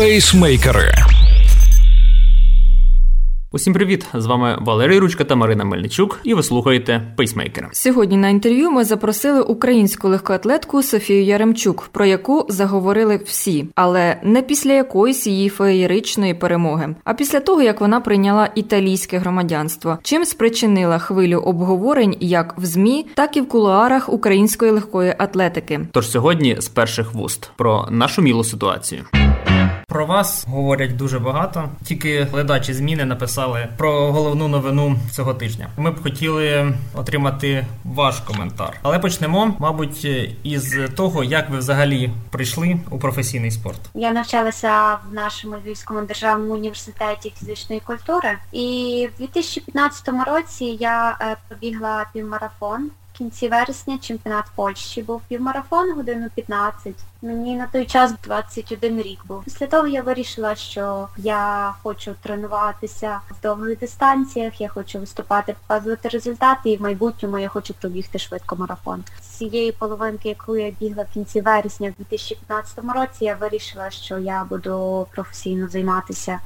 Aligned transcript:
Пейсмейкери. 0.00 0.92
Усім 3.52 3.72
привіт! 3.72 4.06
З 4.14 4.26
вами 4.26 4.58
Валерій 4.60 4.98
Ручка 4.98 5.24
та 5.24 5.36
Марина 5.36 5.64
Мельничук, 5.64 6.20
і 6.24 6.34
ви 6.34 6.42
слухаєте 6.42 7.12
пейсмейкера. 7.16 7.68
Сьогодні 7.72 8.16
на 8.16 8.28
інтерв'ю 8.28 8.70
ми 8.70 8.84
запросили 8.84 9.40
українську 9.40 10.08
легкоатлетку 10.08 10.82
Софію 10.82 11.24
Яремчук, 11.24 11.88
про 11.92 12.04
яку 12.04 12.46
заговорили 12.48 13.20
всі, 13.24 13.68
але 13.74 14.20
не 14.22 14.42
після 14.42 14.72
якоїсь 14.72 15.26
її 15.26 15.48
феєричної 15.48 16.34
перемоги, 16.34 16.94
а 17.04 17.14
після 17.14 17.40
того 17.40 17.62
як 17.62 17.80
вона 17.80 18.00
прийняла 18.00 18.48
італійське 18.54 19.18
громадянство, 19.18 19.98
чим 20.02 20.24
спричинила 20.24 20.98
хвилю 20.98 21.38
обговорень 21.38 22.16
як 22.20 22.58
в 22.58 22.64
змі, 22.64 23.06
так 23.14 23.36
і 23.36 23.40
в 23.40 23.48
кулуарах 23.48 24.12
української 24.12 24.70
легкої 24.70 25.14
атлетики. 25.18 25.80
Тож 25.92 26.10
сьогодні 26.10 26.56
з 26.58 26.68
перших 26.68 27.14
вуст 27.14 27.50
про 27.56 27.88
нашумілу 27.90 28.44
ситуацію. 28.44 29.04
Про 29.90 30.06
вас 30.06 30.44
говорять 30.48 30.96
дуже 30.96 31.18
багато. 31.18 31.68
Тільки 31.84 32.22
глядачі 32.22 32.74
зміни 32.74 33.04
написали 33.04 33.68
про 33.76 34.12
головну 34.12 34.48
новину 34.48 34.96
цього 35.10 35.34
тижня. 35.34 35.68
Ми 35.76 35.90
б 35.90 36.02
хотіли 36.02 36.74
отримати 36.94 37.66
ваш 37.84 38.20
коментар, 38.20 38.78
але 38.82 38.98
почнемо, 38.98 39.54
мабуть, 39.58 40.04
із 40.42 40.78
того, 40.96 41.24
як 41.24 41.50
ви 41.50 41.58
взагалі 41.58 42.10
прийшли 42.30 42.80
у 42.90 42.98
професійний 42.98 43.50
спорт. 43.50 43.80
Я 43.94 44.12
навчалася 44.12 44.98
в 45.10 45.14
нашому 45.14 45.56
Львівському 45.64 46.00
державному 46.00 46.54
університеті 46.54 47.32
фізичної 47.38 47.80
культури, 47.80 48.38
і 48.52 49.08
в 49.14 49.18
2015 49.18 50.08
році 50.26 50.64
я 50.64 51.16
е, 51.20 51.36
побігла 51.48 52.06
півмарафон 52.12 52.90
кінці 53.20 53.48
вересня 53.48 53.98
чемпіонат 53.98 54.44
Польщі 54.54 55.02
був 55.02 55.22
півмарафон, 55.28 55.92
годину 55.92 56.28
15. 56.34 56.94
Мені 57.22 57.56
на 57.56 57.66
той 57.66 57.86
час 57.86 58.12
21 58.24 59.02
рік 59.02 59.20
був. 59.24 59.44
Після 59.44 59.66
того 59.66 59.86
я 59.86 60.02
вирішила, 60.02 60.54
що 60.54 61.08
я 61.16 61.74
хочу 61.82 62.14
тренуватися 62.22 63.20
в 63.30 63.42
довгих 63.42 63.78
дистанціях, 63.78 64.60
я 64.60 64.68
хочу 64.68 64.98
виступати, 64.98 65.54
показувати 65.66 66.08
результати, 66.08 66.70
і 66.70 66.76
в 66.76 66.82
майбутньому 66.82 67.38
я 67.38 67.48
хочу 67.48 67.74
пробігти 67.74 68.18
швидко 68.18 68.56
марафон. 68.56 69.04
З 69.22 69.26
цієї 69.26 69.72
половинки, 69.72 70.28
яку 70.28 70.56
я 70.56 70.70
бігла 70.80 71.02
в 71.10 71.14
кінці 71.14 71.40
вересня 71.40 71.90
в 71.90 71.94
2015 71.98 72.78
році, 72.94 73.24
я 73.24 73.34
вирішила, 73.34 73.90
що 73.90 74.18
я 74.18 74.44
буду 74.44 75.06
професійно 75.14 75.68
займатися 75.68 76.40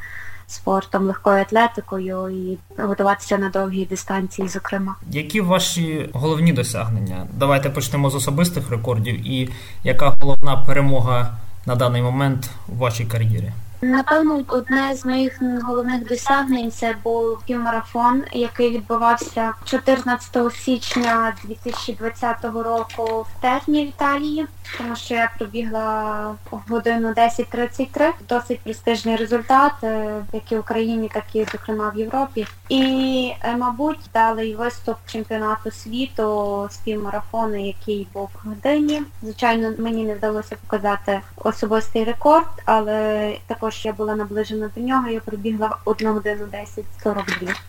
спортом, 0.47 1.03
легкою 1.03 1.41
атлетикою 1.41 2.29
і 2.29 2.59
готуватися 2.83 3.39
на 3.39 3.49
довгі 3.49 3.85
дистанції, 3.85 4.49
зокрема. 4.49 4.95
Які 5.11 5.41
ваші 5.41 6.11
головні 6.13 6.53
досягнення? 6.53 7.27
Давайте 7.33 7.71
почнемо 7.71 8.11
з 8.11 8.15
особистих 8.15 8.71
рекордів. 8.71 9.29
І 9.29 9.51
яка 9.85 10.15
головна 10.21 10.57
перемога 10.57 11.37
на 11.67 11.75
даний 11.75 12.03
момент 12.03 12.51
у 12.69 12.77
вашій 12.77 13.05
кар'єрі? 13.05 13.53
Напевно, 13.85 14.45
одне 14.49 14.97
з 14.97 15.05
моїх 15.05 15.43
головних 15.63 16.09
досягнень 16.09 16.71
це 16.71 16.97
був 17.05 17.39
півмарафон, 17.47 18.23
який 18.33 18.71
відбувався 18.71 19.53
14 19.65 20.55
січня 20.55 21.35
2020 21.45 22.45
року 22.45 23.27
в 23.31 23.43
Терні 23.43 23.85
в 23.85 23.89
Італії, 23.89 24.47
тому 24.79 24.97
що 24.97 25.15
я 25.15 25.31
пробігла 25.39 26.35
годину 26.69 27.09
10.33. 27.09 28.11
Досить 28.29 28.61
престижний 28.61 29.17
результат, 29.17 29.73
е, 29.83 30.23
як 30.33 30.53
і 30.53 30.57
в 30.57 30.61
Україні, 30.61 31.11
так 31.15 31.25
і 31.33 31.47
зокрема 31.53 31.93
в 31.95 31.99
Європі. 31.99 32.47
І, 32.69 33.33
е, 33.43 33.57
мабуть, 33.57 34.11
дали 34.15 34.57
виступ 34.57 34.97
чемпіонату 35.07 35.71
світу 35.71 36.69
з 36.71 36.77
півмарафону, 36.77 37.67
який 37.67 38.09
був 38.15 38.31
в 38.35 38.49
годині. 38.49 39.03
Звичайно, 39.23 39.73
мені 39.79 40.05
не 40.05 40.15
вдалося 40.15 40.57
показати 40.57 41.21
особистий 41.37 42.05
рекорд, 42.05 42.49
але 42.65 43.33
також 43.47 43.74
також 43.75 43.85
я 43.85 43.93
була 43.93 44.17
наближена 44.17 44.71
до 44.77 44.81
нього, 44.81 45.09
я 45.09 45.21
пробігла 45.21 45.77
1 45.85 46.09
годину 46.09 46.45
10-42 47.05 47.23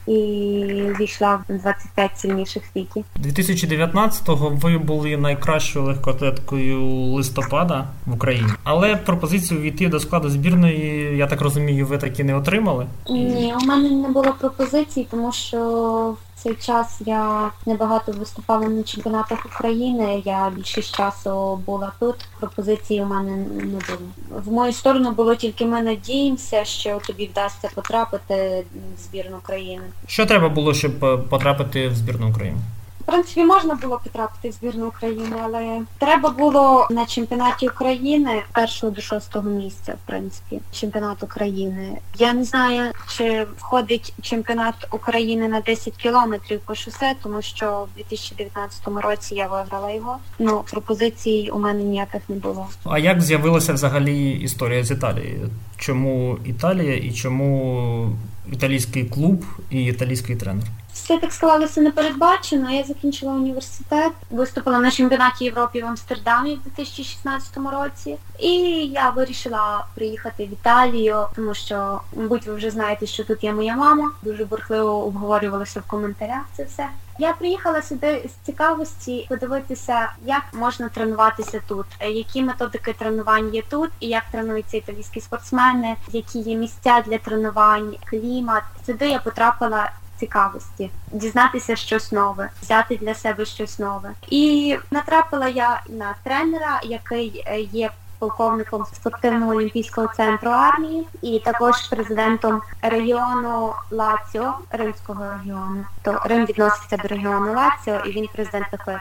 і 0.07 0.93
війшла 0.99 1.39
в 1.49 1.53
25 1.53 2.19
сильніших 2.19 2.63
світі. 2.73 3.03
2019-го 3.19 4.49
ви 4.49 4.77
були 4.77 5.17
найкращою 5.17 5.85
легкоатлеткою 5.85 6.81
листопада 7.13 7.88
в 8.05 8.13
Україні, 8.13 8.49
але 8.63 8.95
пропозицію 8.95 9.61
війти 9.61 9.88
до 9.88 9.99
складу 9.99 10.29
збірної, 10.29 11.17
я 11.17 11.27
так 11.27 11.41
розумію, 11.41 11.85
ви 11.85 11.97
таки 11.97 12.23
не 12.23 12.35
отримали? 12.35 12.85
Ні, 13.09 13.53
у 13.61 13.65
мене 13.65 13.89
не 13.89 14.09
було 14.09 14.35
пропозицій, 14.39 15.07
тому 15.11 15.31
що 15.31 16.15
цей 16.35 16.56
час 16.56 17.01
я 17.06 17.51
небагато 17.66 18.12
виступала 18.12 18.68
на 18.68 18.84
чемпіонатах 18.84 19.46
України. 19.46 20.22
Я 20.25 20.51
більшість 20.56 20.96
часу 20.96 21.56
була 21.66 21.91
тут. 22.00 22.16
Пропозиції 22.40 23.01
у 23.01 23.06
мене 23.06 23.31
не 23.47 23.66
було. 23.66 24.41
В 24.45 24.51
мою 24.51 24.74
сторону 24.74 25.12
було 25.12 25.35
тільки 25.35 25.66
ми 25.66 25.81
надіємося, 25.81 26.66
що 26.66 27.00
тобі 27.07 27.28
вдасться 27.28 27.69
потрапити 27.75 28.66
в 28.95 29.00
збірну 29.00 29.38
України. 29.38 29.84
Що 30.07 30.25
треба 30.25 30.50
було, 30.50 30.74
щоб 30.74 31.06
е, 31.06 31.18
потрапити 31.18 31.88
в 31.88 31.95
збірну 31.95 32.29
України? 32.29 32.57
Принципі, 33.05 33.43
можна 33.43 33.75
було 33.75 33.99
потрапити 34.03 34.49
в 34.49 34.51
збірну 34.51 34.88
України, 34.88 35.35
але 35.43 35.81
треба 35.97 36.29
було 36.29 36.88
на 36.91 37.05
чемпіонаті 37.05 37.67
України 37.67 38.41
першого 38.51 38.91
до 38.91 39.01
шостого 39.01 39.49
місця, 39.49 39.93
в 39.93 40.07
принципі, 40.07 40.59
чемпіонат 40.71 41.23
України. 41.23 41.97
Я 42.17 42.33
не 42.33 42.44
знаю, 42.44 42.91
чи 43.17 43.47
входить 43.57 44.13
чемпіонат 44.21 44.75
України 44.91 45.47
на 45.47 45.61
10 45.61 45.94
кілометрів 45.97 46.59
по 46.59 46.75
шосе, 46.75 47.15
тому 47.23 47.41
що 47.41 47.88
в 47.94 47.97
2019 47.97 48.88
році 48.88 49.35
я 49.35 49.47
виграла 49.47 49.91
його. 49.91 50.17
Ну, 50.39 50.63
пропозицій 50.71 51.49
у 51.53 51.59
мене 51.59 51.83
ніяких 51.83 52.21
не 52.29 52.35
було. 52.35 52.67
А 52.83 52.99
як 52.99 53.21
з'явилася 53.21 53.73
взагалі 53.73 54.31
історія 54.31 54.83
з 54.83 54.91
Італією? 54.91 55.49
Чому 55.77 56.38
Італія 56.45 56.95
і 56.95 57.11
чому 57.11 58.17
італійський 58.51 59.03
клуб 59.03 59.45
і 59.69 59.83
італійський 59.83 60.35
тренер? 60.35 60.65
Все 61.05 61.19
так 61.19 61.33
склалося 61.33 61.81
непередбачено. 61.81 62.71
Я 62.71 62.83
закінчила 62.83 63.33
університет, 63.33 64.11
виступила 64.29 64.79
на 64.79 64.91
чемпіонаті 64.91 65.45
Європи 65.45 65.81
в 65.81 65.85
Амстердамі 65.85 66.55
в 66.55 66.63
2016 66.63 67.57
році. 67.57 68.17
І 68.39 68.51
я 68.88 69.09
вирішила 69.09 69.85
приїхати 69.95 70.45
в 70.45 70.53
Італію, 70.53 71.25
тому 71.35 71.53
що, 71.53 72.01
мабуть, 72.15 72.47
ви 72.47 72.53
вже 72.53 72.71
знаєте, 72.71 73.05
що 73.05 73.23
тут 73.23 73.44
є 73.44 73.53
моя 73.53 73.75
мама. 73.75 74.11
Дуже 74.23 74.45
бурхливо 74.45 75.05
обговорювалося 75.05 75.79
в 75.79 75.83
коментарях 75.83 76.41
це 76.57 76.63
все. 76.63 76.88
Я 77.19 77.33
приїхала 77.33 77.81
сюди 77.81 78.29
з 78.29 78.45
цікавості 78.45 79.25
подивитися, 79.29 80.11
як 80.25 80.44
можна 80.53 80.89
тренуватися 80.89 81.61
тут, 81.67 81.85
які 82.01 82.44
методики 82.44 82.94
тренувань 82.94 83.53
є 83.53 83.61
тут, 83.69 83.89
і 83.99 84.07
як 84.07 84.23
тренуються 84.31 84.77
італійські 84.77 85.21
спортсмени, 85.21 85.95
які 86.11 86.39
є 86.39 86.55
місця 86.55 87.03
для 87.05 87.17
тренувань, 87.17 87.95
клімат. 88.05 88.63
Сюди 88.85 89.09
я 89.09 89.19
потрапила 89.19 89.91
цікавості, 90.19 90.91
дізнатися 91.11 91.75
щось 91.75 92.11
нове, 92.11 92.49
взяти 92.61 92.97
для 92.97 93.15
себе 93.15 93.45
щось 93.45 93.79
нове. 93.79 94.11
І 94.29 94.77
натрапила 94.91 95.47
я 95.47 95.81
на 95.89 96.15
тренера, 96.23 96.81
який 96.83 97.43
е, 97.47 97.59
є 97.59 97.91
полковником 98.19 98.85
спортивного 98.93 99.51
олімпійського 99.51 100.07
центру 100.07 100.51
армії, 100.51 101.07
і 101.21 101.39
також 101.39 101.87
президентом 101.87 102.61
регіону 102.81 103.73
Лаціо, 103.91 104.53
Римського 104.71 105.25
регіону. 105.37 105.85
То 106.01 106.21
Рим 106.25 106.45
відноситься 106.45 106.97
до 106.97 107.07
регіону 107.07 107.53
Лаціо, 107.53 107.99
і 108.05 108.11
він 108.11 108.27
президент 108.33 108.71
такої 108.71 108.97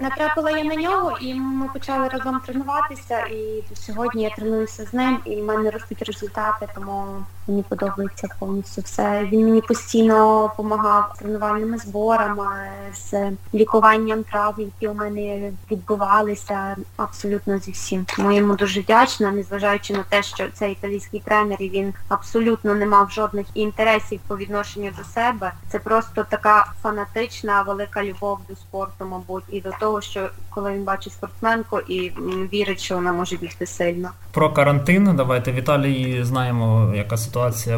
Натрапила 0.00 0.50
я 0.50 0.64
на 0.64 0.74
нього, 0.74 1.18
і 1.20 1.34
ми 1.34 1.68
почали 1.68 2.08
разом 2.08 2.40
тренуватися. 2.40 3.20
І 3.20 3.64
сьогодні 3.74 4.22
я 4.22 4.30
тренуюся 4.30 4.84
з 4.84 4.94
ним, 4.94 5.18
і 5.24 5.36
в 5.36 5.44
мене 5.44 5.70
ростуть 5.70 6.02
результати, 6.02 6.68
тому 6.74 7.24
мені 7.48 7.64
подобається 7.68 8.28
повністю 8.38 8.82
все. 8.82 9.28
Він 9.32 9.44
мені 9.44 9.60
постійно 9.60 10.42
допомагав 10.42 11.12
з 11.14 11.18
тренувальними 11.18 11.78
зборами, 11.78 12.46
з 12.94 13.30
лікуванням 13.54 14.22
трав, 14.22 14.54
які 14.58 14.88
у 14.88 14.94
мене 14.94 15.52
відбувалися 15.70 16.76
абсолютно 16.96 17.58
зі 17.58 17.70
всім. 17.70 18.06
Тому 18.16 18.32
йому 18.32 18.54
дуже 18.56 18.80
вдячна, 18.80 19.30
незважаючи 19.30 19.92
на 19.92 20.02
те, 20.08 20.22
що 20.22 20.48
цей 20.52 20.72
італійський 20.72 21.22
тренер 21.24 21.56
і 21.62 21.68
він 21.68 21.94
абсолютно 22.08 22.74
не 22.74 22.86
мав 22.86 23.10
жодних 23.10 23.46
інтересів 23.54 24.20
по 24.28 24.36
відношенню 24.36 24.90
до 24.98 25.04
себе. 25.04 25.52
Це 25.68 25.78
просто 25.78 26.24
така 26.30 26.72
фанатична, 26.82 27.62
велика 27.62 28.04
любов 28.04 28.38
до 28.48 28.56
спорту, 28.56 29.06
мабуть, 29.10 29.44
і 29.50 29.60
до 29.60 29.70
того, 29.80 30.00
що 30.00 30.28
коли 30.50 30.72
він 30.72 30.84
бачить 30.84 31.12
спортсменку 31.12 31.78
і 31.78 32.12
вірить, 32.52 32.80
що 32.80 32.94
вона 32.94 33.12
може 33.12 33.36
бігти 33.36 33.66
сильно. 33.66 34.10
Про 34.32 34.50
карантин 34.50 35.16
давайте 35.16 35.52
в 35.52 35.54
Італії 35.54 36.24
знаємо, 36.24 36.92
яка 36.94 37.16
ситуація 37.16 37.31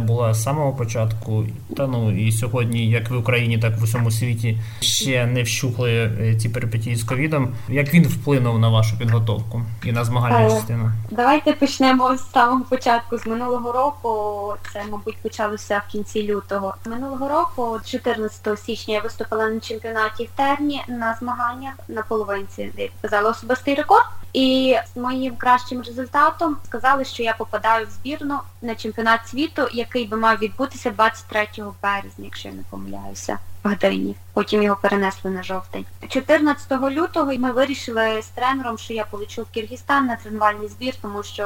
була 0.06 0.35
з 0.35 0.43
самого 0.43 0.73
початку. 0.73 1.45
Та 1.77 1.87
ну 1.87 2.19
і 2.19 2.33
сьогодні, 2.33 2.91
як 2.91 3.11
в 3.11 3.17
Україні, 3.17 3.59
так 3.59 3.79
в 3.79 3.83
усьому 3.83 4.11
світі 4.11 4.59
ще 4.81 5.27
не 5.27 5.43
вщухли 5.43 5.93
е, 5.93 6.35
ці 6.35 6.49
перипетії 6.49 6.97
з 6.97 7.05
ковідом. 7.05 7.55
Як 7.69 7.95
він 7.95 8.06
вплинув 8.06 8.59
на 8.59 8.69
вашу 8.69 8.99
підготовку 8.99 9.62
і 9.85 9.93
на 9.93 10.05
змагальну 10.05 10.51
частину? 10.51 10.91
Давайте 11.11 11.53
почнемо 11.53 12.17
з 12.17 12.31
самого 12.33 12.65
початку. 12.65 13.19
З 13.19 13.27
минулого 13.27 13.73
року 13.73 14.55
це, 14.73 14.85
мабуть, 14.91 15.17
почалося 15.23 15.83
в 15.89 15.93
кінці 15.93 16.23
лютого. 16.23 16.75
Минулого 16.87 17.29
року, 17.29 17.81
14 17.85 18.59
січня, 18.59 18.95
я 18.95 19.01
виступила 19.01 19.49
на 19.49 19.61
чемпіонаті 19.61 20.25
в 20.25 20.37
Терні 20.37 20.83
на 20.89 21.17
змаганнях 21.21 21.75
на 21.89 22.03
половинці, 22.03 22.71
де 22.77 22.83
я 22.83 22.89
показала 23.01 23.31
особистий 23.31 23.75
рекорд. 23.75 24.05
І 24.35 24.77
з 24.95 24.97
моїм 24.97 25.37
кращим 25.37 25.83
результатом 25.83 26.57
сказали, 26.65 27.05
що 27.05 27.23
я 27.23 27.35
попадаю 27.35 27.87
в 27.87 27.91
збірну 27.91 28.39
на 28.63 28.75
чемпіонат 28.75 29.29
світу, 29.29 29.69
який 29.73 30.07
би 30.07 30.17
мав 30.17 30.39
відбутися 30.39 30.91
23 30.91 31.47
березня, 31.83 32.25
якщо 32.25 32.49
я 32.49 32.55
не 32.55 32.63
помиляюся, 32.71 33.39
в 33.65 33.69
Гдині. 33.69 34.17
Потім 34.33 34.63
його 34.63 34.79
перенесли 34.83 35.31
на 35.31 35.43
жовтень. 35.43 35.85
14 36.09 36.73
лютого 36.73 37.33
ми 37.39 37.53
вирішили 37.53 38.23
з 38.23 38.27
тренером, 38.27 38.79
що 38.79 38.95
я 38.95 39.05
полечу 39.05 39.43
в 39.43 39.55
Киргизстан 39.55 40.07
на 40.07 40.17
тренувальний 40.17 40.69
збір, 40.69 40.95
тому 41.03 41.23
що 41.23 41.45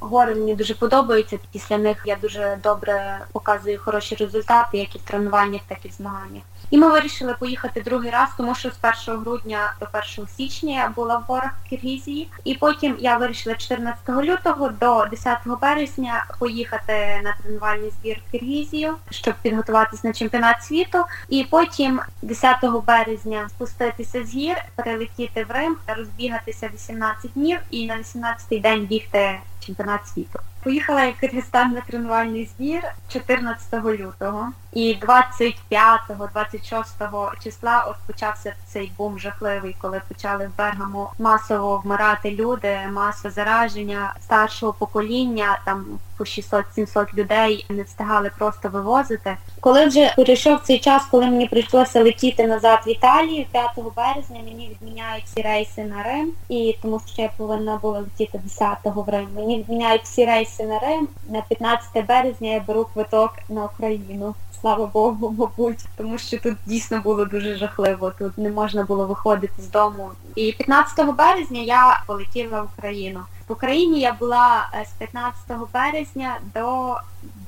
гори 0.00 0.34
мені 0.34 0.54
дуже 0.54 0.74
подобаються. 0.74 1.38
Після 1.52 1.78
них 1.78 2.02
я 2.06 2.16
дуже 2.16 2.58
добре 2.62 3.18
показую 3.32 3.80
хороші 3.84 4.14
результати, 4.14 4.78
як 4.78 4.94
і 4.96 4.98
в 4.98 5.02
тренуваннях, 5.02 5.62
так 5.68 5.78
і 5.84 5.88
в 5.88 5.92
змаганнях. 5.92 6.42
І 6.70 6.78
ми 6.78 6.88
вирішили 6.88 7.34
поїхати 7.38 7.80
другий 7.80 8.10
раз, 8.10 8.28
тому 8.36 8.54
що 8.54 8.70
з 8.70 9.06
1 9.08 9.20
грудня 9.20 9.74
до 9.80 9.86
1 10.16 10.28
січня 10.36 10.74
я 10.74 10.88
була 10.88 11.16
в 11.16 11.22
горах 11.22 11.52
Киргізії. 11.70 12.28
І 12.44 12.54
потім 12.54 12.96
я 12.98 13.16
вирішила 13.16 13.54
14 13.56 14.08
лютого 14.08 14.68
до 14.68 15.06
10 15.10 15.38
березня 15.62 16.24
поїхати 16.38 17.20
на 17.24 17.36
тренувальний 17.42 17.90
збір 17.90 18.20
в 18.28 18.32
Киргізію, 18.32 18.94
щоб 19.10 19.34
підготуватись 19.42 20.04
на 20.04 20.12
чемпіонат 20.12 20.64
світу. 20.64 20.98
І 21.28 21.46
потім 21.50 22.00
10 22.22 22.56
березня 22.86 23.48
спуститися 23.48 24.24
з 24.24 24.34
гір, 24.34 24.56
перелетіти 24.76 25.44
в 25.44 25.50
Рим, 25.50 25.76
розбігатися 25.96 26.70
18 26.74 27.30
днів 27.34 27.58
і 27.70 27.86
на 27.86 27.94
18-й 27.94 28.60
день 28.60 28.86
бігти 28.86 29.38
чемпіонат 29.60 30.08
світу. 30.08 30.40
Поїхала 30.62 31.04
я 31.04 31.10
в 31.10 31.16
Киргизстан 31.20 31.72
на 31.72 31.80
тренувальний 31.80 32.50
збір 32.56 32.82
14 33.08 33.84
лютого. 33.84 34.48
І 34.72 34.96
25-26 35.02 37.42
числа 37.42 37.84
от 37.88 37.96
почався 38.06 38.54
цей 38.66 38.92
бум 38.98 39.18
жахливий, 39.18 39.76
коли 39.80 40.00
почали 40.08 40.46
в 40.46 40.56
Бергамо 40.58 41.12
масово 41.18 41.78
вмирати 41.78 42.30
люди, 42.30 42.78
маса 42.92 43.30
зараження 43.30 44.14
старшого 44.20 44.72
покоління, 44.72 45.60
там 45.64 45.86
по 46.20 46.24
600-700 46.24 47.14
людей 47.14 47.64
не 47.70 47.82
встигали 47.82 48.30
просто 48.38 48.68
вивозити. 48.68 49.36
Коли 49.60 49.86
вже 49.86 50.14
прийшов 50.16 50.60
цей 50.60 50.78
час, 50.78 51.02
коли 51.10 51.26
мені 51.26 51.48
прийшлося 51.48 52.02
летіти 52.02 52.46
назад 52.46 52.78
в 52.86 52.88
Італію, 52.88 53.46
5 53.52 53.70
березня 53.96 54.40
мені 54.44 54.68
відміняють 54.68 55.24
всі 55.24 55.42
рейси 55.42 55.84
на 55.84 56.02
Рим, 56.02 56.32
і 56.48 56.76
тому 56.82 57.00
що 57.06 57.22
я 57.22 57.30
повинна 57.36 57.76
була 57.76 57.98
летіти 57.98 58.40
10-го 58.48 59.02
в 59.02 59.08
Рим. 59.08 59.28
Мені 59.36 59.58
відміняють 59.58 60.02
всі 60.02 60.24
рейси 60.24 60.64
на 60.64 60.78
Рим. 60.78 61.08
На 61.28 61.40
15 61.40 62.06
березня 62.06 62.50
я 62.50 62.60
беру 62.60 62.86
квиток 62.94 63.32
на 63.48 63.64
Україну 63.64 64.34
слава 64.60 64.86
Богу, 64.86 65.34
мабуть, 65.38 65.84
тому 65.96 66.18
що 66.18 66.38
тут 66.38 66.54
дійсно 66.66 67.00
було 67.00 67.24
дуже 67.24 67.56
жахливо. 67.56 68.12
Тут 68.18 68.38
не 68.38 68.50
можна 68.50 68.84
було 68.84 69.06
виходити 69.06 69.62
з 69.62 69.70
дому. 69.70 70.10
І 70.34 70.52
15 70.52 71.16
березня 71.16 71.60
я 71.60 72.02
полетіла 72.06 72.62
в 72.62 72.68
Україну. 72.78 73.20
В 73.50 73.52
Україні 73.52 74.00
я 74.00 74.12
була 74.12 74.68
е, 74.74 74.84
з 74.84 74.92
15 74.92 75.38
березня 75.74 76.36
до 76.54 76.96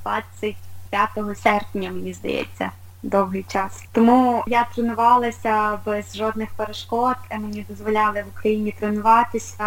25 0.04 1.08
серпня, 1.43 1.90
мені 1.90 2.12
здається 2.12 2.70
довгий 3.02 3.44
час. 3.49 3.84
Тому 3.93 4.44
я 4.46 4.66
тренувалася 4.75 5.78
без 5.87 6.16
жодних 6.16 6.50
перешкод. 6.50 7.16
Мені 7.31 7.66
дозволяли 7.69 8.22
в 8.22 8.38
Україні 8.38 8.75
тренуватися, 8.81 9.64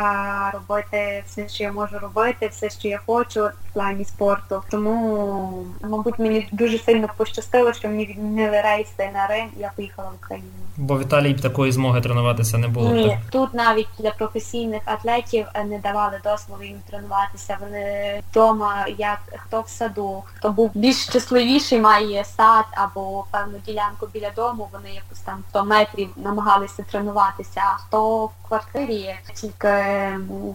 робити 0.54 1.24
все, 1.28 1.50
що 1.50 1.64
я 1.64 1.72
можу 1.72 2.00
робити, 2.00 2.48
все, 2.48 2.70
що 2.70 2.88
я 2.88 3.00
хочу 3.06 3.46
в 3.46 3.74
плані 3.74 4.06
спорту. 4.06 4.64
Тому, 4.70 5.66
мабуть, 5.82 6.20
мені 6.20 6.48
дуже 6.52 6.80
сильно 6.80 7.10
пощастило, 7.18 7.74
що 7.74 7.88
мені 7.88 8.06
відмінили 8.06 8.62
рейси 8.62 9.10
на 9.14 9.28
Рим, 9.28 9.48
і 9.58 9.60
я 9.60 9.72
поїхала 9.76 10.10
в 10.10 10.16
Україну. 10.24 10.50
Бо 10.78 10.96
в 10.96 11.02
Італії 11.02 11.34
б 11.34 11.42
такої 11.42 11.72
змоги 11.72 12.02
тренуватися 12.02 12.58
не 12.58 12.68
було. 12.68 12.94
Ні, 12.94 13.18
тут 13.32 13.54
навіть 13.54 13.88
для 14.00 14.12
професійних 14.12 14.82
атлетів 14.86 15.46
не 15.66 15.80
давали 15.80 16.20
дозволу 16.24 16.64
їм 16.64 16.78
тренуватися. 16.90 17.58
Вони 17.62 18.22
вдома, 18.32 18.86
як 18.98 19.20
хто 19.38 19.62
в 19.62 19.70
саду, 19.70 20.24
хто 20.36 20.52
був 20.52 20.72
більш 20.74 20.96
щасливіший, 20.96 21.80
має 21.80 22.26
сад 22.26 22.66
або 22.72 23.25
певну 23.32 23.58
ділянку 23.66 24.08
біля 24.14 24.32
дому, 24.36 24.70
вони 24.74 24.90
якось 24.90 25.20
там 25.20 25.44
100 25.50 25.66
метрів 25.66 26.10
намагалися 26.16 26.84
тренуватися, 26.84 27.62
а 27.62 27.78
хто 27.78 28.26
в 28.26 28.32
квартирі, 28.48 29.16
тільки 29.34 29.74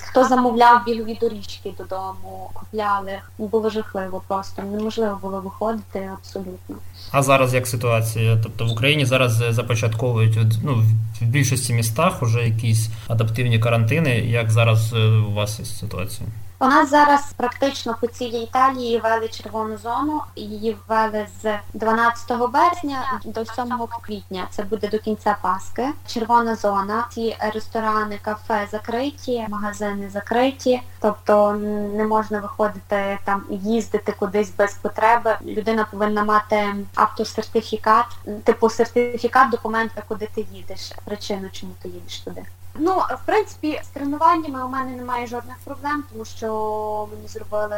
хто 0.01 0.25
замовляв 0.25 0.85
бігові 0.85 1.19
доріжки 1.21 1.73
додому, 1.79 2.51
купляли. 2.55 3.19
Було 3.39 3.71
жахливо 3.71 4.23
просто, 4.29 4.63
неможливо 4.63 5.19
було 5.23 5.41
виходити 5.41 6.11
абсолютно. 6.19 6.77
А 7.13 7.23
зараз 7.23 7.55
як 7.55 7.67
ситуація? 7.67 8.39
Тобто 8.43 8.67
в 8.67 8.71
Україні 8.71 9.07
зараз 9.07 9.33
започатковують 9.33 10.39
ну, 10.65 10.85
в 11.21 11.25
більшості 11.25 11.73
містах 11.73 12.23
вже 12.23 12.45
якісь 12.45 12.89
адаптивні 13.09 13.59
карантини. 13.59 14.11
Як 14.19 14.51
зараз 14.51 14.93
е, 14.93 15.09
у 15.09 15.33
вас 15.33 15.79
ситуація? 15.79 16.29
У 16.63 16.67
нас 16.67 16.91
зараз 16.91 17.33
практично 17.37 17.97
по 18.01 18.07
цілій 18.07 18.43
Італії 18.43 18.99
ввели 19.01 19.29
червону 19.29 19.77
зону. 19.77 20.23
Її 20.37 20.77
ввели 20.89 21.27
з 21.43 21.59
12 21.75 22.39
березня 22.51 23.21
до 23.25 23.45
7 23.45 23.79
квітня. 24.03 24.47
Це 24.51 24.63
буде 24.63 24.89
до 24.89 24.99
кінця 24.99 25.37
Паски. 25.43 25.89
Червона 26.07 26.57
зона. 26.57 27.07
Ці 27.13 27.37
ресторани, 27.55 28.19
кафе 28.23 28.69
закриті, 28.73 29.47
магазини 29.49 30.11
закриті, 30.11 30.83
тобто 31.01 31.53
не 31.95 32.05
можна 32.05 32.41
виходити 32.41 33.19
там, 33.25 33.45
їздити 33.51 34.13
кудись 34.13 34.53
без 34.59 34.75
потреби. 34.75 35.37
Людина 35.45 35.87
повинна 35.91 36.25
мати 36.25 36.75
автосертифікат, 36.95 38.07
типу 38.45 38.71
сертифікат 38.71 39.51
документа, 39.51 40.03
куди 40.09 40.29
ти 40.35 40.47
їдеш. 40.53 40.93
Причину, 41.05 41.49
чому 41.53 41.73
ти 41.83 41.89
їдеш 41.89 42.19
туди. 42.19 42.43
Ну, 42.75 42.97
в 42.97 43.27
принципі, 43.27 43.81
з 43.85 43.89
тренуваннями 43.89 44.65
у 44.65 44.69
мене 44.69 44.97
немає 44.97 45.27
жодних 45.27 45.57
проблем, 45.65 46.05
тому 46.13 46.25
що 46.25 47.09
мені 47.13 47.29
зробили 47.29 47.77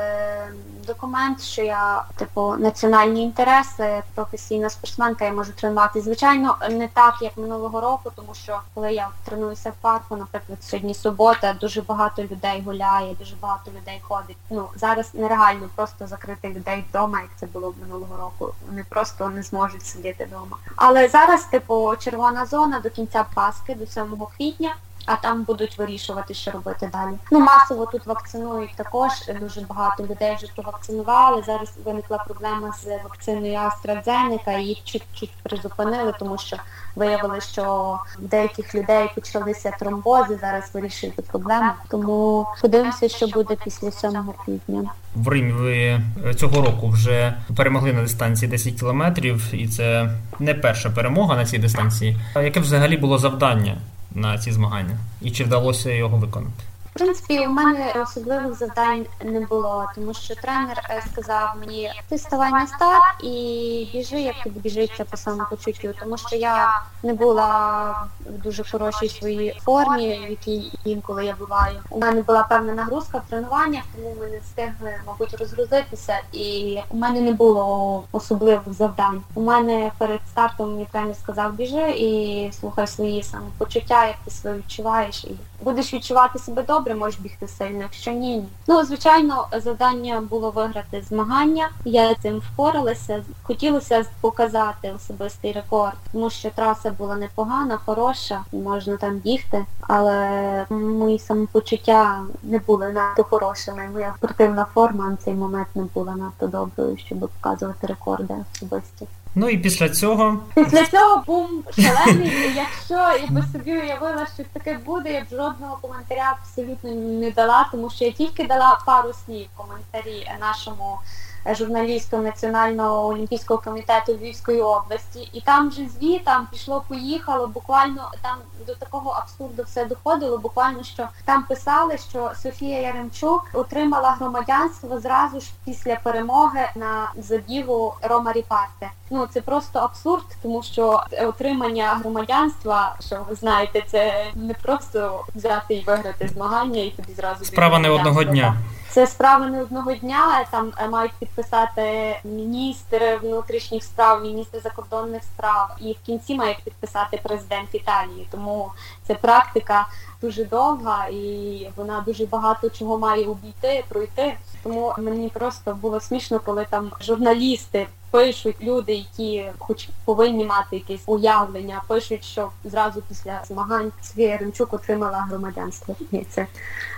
документ, 0.87 1.43
що 1.43 1.63
я, 1.63 2.05
типу, 2.17 2.57
національні 2.59 3.23
інтереси, 3.23 4.03
професійна 4.15 4.71
спортсменка, 4.71 5.25
я 5.25 5.33
можу 5.33 5.53
тренувати. 5.53 6.01
Звичайно, 6.01 6.57
не 6.71 6.89
так, 6.89 7.15
як 7.21 7.37
минулого 7.37 7.81
року, 7.81 8.13
тому 8.17 8.35
що 8.35 8.61
коли 8.75 8.93
я 8.93 9.09
тренуюся 9.25 9.71
в 9.71 9.75
парку, 9.81 10.17
наприклад, 10.17 10.59
сьогодні 10.63 10.95
субота, 10.95 11.53
дуже 11.61 11.83
багато 11.83 12.23
людей 12.23 12.63
гуляє, 12.67 13.15
дуже 13.15 13.37
багато 13.37 13.71
людей 13.71 14.01
ходить. 14.03 14.37
Ну, 14.51 14.69
зараз 14.77 15.15
нереально 15.15 15.69
просто 15.75 16.07
закрити 16.07 16.49
людей 16.49 16.85
вдома, 16.91 17.21
як 17.21 17.31
це 17.37 17.47
було 17.47 17.75
минулого 17.81 18.17
року. 18.17 18.55
Вони 18.69 18.85
просто 18.89 19.29
не 19.29 19.43
зможуть 19.43 19.87
сидіти 19.87 20.25
вдома. 20.25 20.57
Але 20.77 21.09
зараз, 21.09 21.45
типу, 21.45 21.95
червона 21.99 22.47
зона 22.47 22.81
до 22.81 22.91
кінця 22.91 23.25
Паски, 23.35 23.75
до 23.75 23.87
7 23.87 24.27
квітня 24.37 24.75
а 25.07 25.17
там 25.17 25.43
будуть 25.43 25.79
вирішувати, 25.79 26.35
що 26.35 26.51
робити 26.51 26.91
далі. 26.93 27.15
Ну 27.31 27.41
масово 27.41 27.87
тут 27.87 28.07
вакцинують 28.07 28.75
також. 28.77 29.11
Дуже 29.41 29.61
багато 29.61 30.03
людей 30.03 30.37
вже 30.37 30.47
провакцинували. 30.55 31.43
Зараз 31.47 31.73
виникла 31.85 32.19
проблема 32.19 32.73
з 32.73 32.87
вакциною 32.87 33.59
AstraZeneca, 33.59 34.59
їх 34.59 34.79
чуть-чуть 34.85 35.33
призупинили, 35.43 36.15
тому 36.19 36.39
що 36.39 36.57
виявили, 36.97 37.41
що 37.41 37.99
в 38.19 38.29
деяких 38.29 38.75
людей 38.75 39.11
почалися 39.15 39.71
тромбози. 39.79 40.39
Зараз 40.41 40.71
вирішують 40.75 41.15
проблему. 41.15 41.73
Тому 41.89 42.47
подивимося, 42.63 43.09
що 43.09 43.27
буде 43.27 43.57
після 43.65 43.91
7 43.91 44.25
квітня. 44.45 44.91
В 45.15 45.29
Римі 45.29 45.53
ви 45.53 45.77
е, 45.77 46.35
цього 46.37 46.63
року 46.63 46.89
вже 46.89 47.35
перемогли 47.57 47.93
на 47.93 48.03
дистанції 48.03 48.51
10 48.51 48.75
кілометрів, 48.75 49.55
і 49.55 49.69
це 49.69 50.11
не 50.39 50.55
перша 50.55 50.91
перемога 50.91 51.37
на 51.37 51.45
цій 51.45 51.59
дистанції. 51.59 52.17
А 52.35 52.43
яке 52.43 52.61
взагалі 52.61 52.97
було 52.97 53.19
завдання 53.19 53.77
на 54.15 54.39
ці 54.39 54.53
змагання, 54.53 54.99
і 55.23 55.31
чи 55.31 55.45
вдалося 55.45 55.91
його 55.91 56.17
виконати? 56.17 56.65
Принципі, 57.03 57.47
у 57.47 57.51
мене 57.51 57.93
особливих 58.03 58.55
завдань 58.55 59.07
не 59.25 59.41
було, 59.41 59.87
тому 59.95 60.15
що 60.15 60.35
тренер 60.35 60.83
е, 60.91 61.03
сказав 61.13 61.55
мені, 61.61 61.91
ти 62.09 62.19
ставай 62.19 62.51
на 62.51 62.67
старт 62.67 63.25
і 63.25 63.89
біжи, 63.93 64.21
як 64.21 64.35
тобі 64.45 64.61
біжиться 64.61 65.05
по 65.05 65.17
самопочуттю, 65.17 65.95
тому 66.01 66.17
що 66.17 66.37
я 66.37 66.83
не 67.03 67.15
була 67.15 67.91
в 68.27 68.43
дуже 68.43 68.65
хорошій 68.73 69.09
своїй 69.09 69.61
формі, 69.65 70.27
в 70.27 70.31
якій 70.31 70.73
інколи 70.85 71.25
я 71.25 71.35
буваю. 71.39 71.79
У 71.91 72.01
мене 72.01 72.23
була 72.23 72.43
певна 72.43 72.75
нагрузка 72.75 73.19
в 73.19 73.31
тренуваннях, 73.31 73.83
тому 73.95 74.17
ми 74.21 74.27
не 74.27 74.39
встигли, 74.39 74.95
мабуть, 75.07 75.35
розгрузитися, 75.35 76.19
і 76.33 76.79
у 76.91 76.97
мене 76.97 77.21
не 77.21 77.33
було 77.33 78.05
особливих 78.13 78.61
завдань. 78.67 79.23
У 79.35 79.43
мене 79.43 79.93
перед 79.99 80.21
стартом 80.31 80.73
мені 80.73 80.87
тренер 80.93 81.17
сказав, 81.17 81.53
біжи 81.53 81.91
і 81.91 82.51
слухай 82.61 82.87
свої 82.87 83.23
самопочуття, 83.23 84.07
як 84.07 84.17
ти 84.25 84.31
себе 84.31 84.57
відчуваєш, 84.57 85.25
і 85.25 85.37
будеш 85.63 85.95
відчувати 85.95 86.39
себе 86.39 86.63
добре 86.63 86.92
добре, 86.93 87.05
можеш 87.05 87.21
бігти 87.21 87.49
сильно, 87.49 87.83
якщо 87.83 88.11
ні, 88.11 88.37
ні. 88.37 88.49
Ну, 88.67 88.85
звичайно, 88.85 89.47
завдання 89.53 90.21
було 90.21 90.51
виграти 90.51 91.03
змагання. 91.09 91.69
Я 91.85 92.15
цим 92.15 92.39
впоралася. 92.39 93.25
Хотілося 93.43 94.05
показати 94.21 94.93
особистий 94.97 95.53
рекорд, 95.53 95.97
тому 96.13 96.31
що 96.31 96.51
траса 96.51 96.91
була 96.91 97.17
непогана, 97.17 97.79
хороша, 97.87 98.45
можна 98.53 98.97
там 98.97 99.17
бігти, 99.17 99.67
але 99.81 100.67
мої 100.71 101.19
самопочуття 101.19 102.23
не 102.43 102.59
були 102.59 102.93
надто 102.93 103.25
хорошими. 103.25 103.89
Моя 103.93 104.15
спортивна 104.19 104.67
форма 104.75 105.11
на 105.11 105.17
цей 105.17 105.35
момент 105.35 105.69
не 105.75 105.83
була 105.95 106.17
надто 106.17 106.47
доброю, 106.47 106.97
щоб 106.97 107.19
показувати 107.19 107.87
рекорди 107.87 108.35
особисті. 108.55 109.07
Ну 109.35 109.49
і 109.49 109.59
після 109.59 109.89
цього. 109.89 110.39
Після 110.55 110.87
цього 110.87 111.23
бум 111.27 111.65
шалений. 111.79 112.33
Якщо 112.57 112.95
я 112.95 113.27
би 113.31 113.43
собі 113.53 113.73
уявила, 113.73 114.27
що 114.35 114.45
таке 114.53 114.79
буде, 114.87 115.13
я 115.13 115.21
б 115.21 115.25
жодного 115.31 115.79
коментаря 115.83 116.37
абсолютно 116.41 116.91
не 116.95 117.31
дала, 117.31 117.69
тому 117.73 117.91
що 117.91 118.05
я 118.05 118.11
тільки 118.11 118.45
дала 118.45 118.79
пару 118.87 119.13
слів 119.27 119.47
коментарі 119.57 120.31
нашому 120.41 120.99
журналісту 121.47 122.19
Національного 122.19 123.09
олімпійського 123.09 123.61
комітету 123.61 124.13
Львівської 124.13 124.61
області, 124.61 125.29
і 125.33 125.41
там 125.41 125.69
вже 125.69 125.89
звітам 125.89 126.49
пішло, 126.51 126.85
поїхало. 126.89 127.47
Буквально 127.47 128.11
там 128.23 128.37
до 128.67 128.75
такого 128.75 129.11
абсурду 129.11 129.63
все 129.63 129.85
доходило. 129.85 130.39
Буквально 130.39 130.85
що 130.85 131.09
там 131.25 131.43
писали, 131.43 131.99
що 131.99 132.33
Софія 132.43 132.81
Яремчук 132.81 133.51
отримала 133.53 134.11
громадянство 134.11 135.01
зразу 135.01 135.41
ж 135.41 135.51
після 135.65 135.97
перемоги 135.97 136.71
на 136.77 137.13
забігу 137.17 137.95
Рома 138.03 138.33
Ріпарте. 138.33 138.91
Ну 139.11 139.27
це 139.27 139.41
просто 139.41 139.79
абсурд, 139.79 140.25
тому 140.43 140.63
що 140.63 141.03
отримання 141.23 141.95
громадянства, 141.95 142.97
що 143.01 143.27
ви 143.29 143.35
знаєте, 143.35 143.83
це 143.87 144.27
не 144.35 144.55
просто 144.55 145.25
взяти 145.35 145.75
і 145.75 145.85
виграти 145.85 146.29
змагання, 146.29 146.83
і 146.83 146.91
тобі 146.91 147.13
зразу 147.13 147.45
справа 147.45 147.79
не 147.79 147.91
одного 147.91 148.25
дня. 148.25 148.57
Це 148.93 149.07
справа 149.07 149.47
не 149.47 149.63
одного 149.63 149.95
дня. 149.95 150.45
Там 150.51 150.73
е, 150.79 150.89
мають 150.89 151.13
підписати 151.13 152.17
міністр 152.25 153.19
внутрішніх 153.23 153.85
справ, 153.85 154.23
міністр 154.23 154.61
закордонних 154.61 155.23
справ, 155.25 155.77
і 155.81 155.93
в 155.93 156.07
кінці 156.07 156.35
має 156.35 156.59
підписати 156.65 157.21
президент 157.23 157.75
Італії. 157.75 158.29
Тому 158.31 158.73
це 159.07 159.15
практика 159.15 159.87
дуже 160.23 160.45
довга 160.45 161.07
і 161.07 161.69
вона 161.77 162.01
дуже 162.01 162.27
багато 162.27 162.71
чого 162.71 162.99
має 162.99 163.27
обійти, 163.27 163.85
пройти. 163.89 164.35
Тому 164.63 164.95
мені 164.99 165.29
просто 165.29 165.75
було 165.75 166.01
смішно, 166.01 166.41
коли 166.41 166.67
там 166.71 166.91
журналісти 167.01 167.87
пишуть 168.13 168.57
люди, 168.63 168.93
які 168.93 169.51
хоч 169.59 169.89
повинні 170.05 170.45
мати 170.45 170.77
якесь 170.77 171.03
уявлення, 171.07 171.83
пишуть, 171.89 172.25
що 172.25 172.51
зразу 172.65 173.03
після 173.09 173.41
змагань 173.45 173.93
Софія 174.03 174.37
Ремчук 174.37 174.73
отримала 174.73 175.19
громадянство. 175.19 175.97
Ні, 176.13 176.27
це 176.31 176.47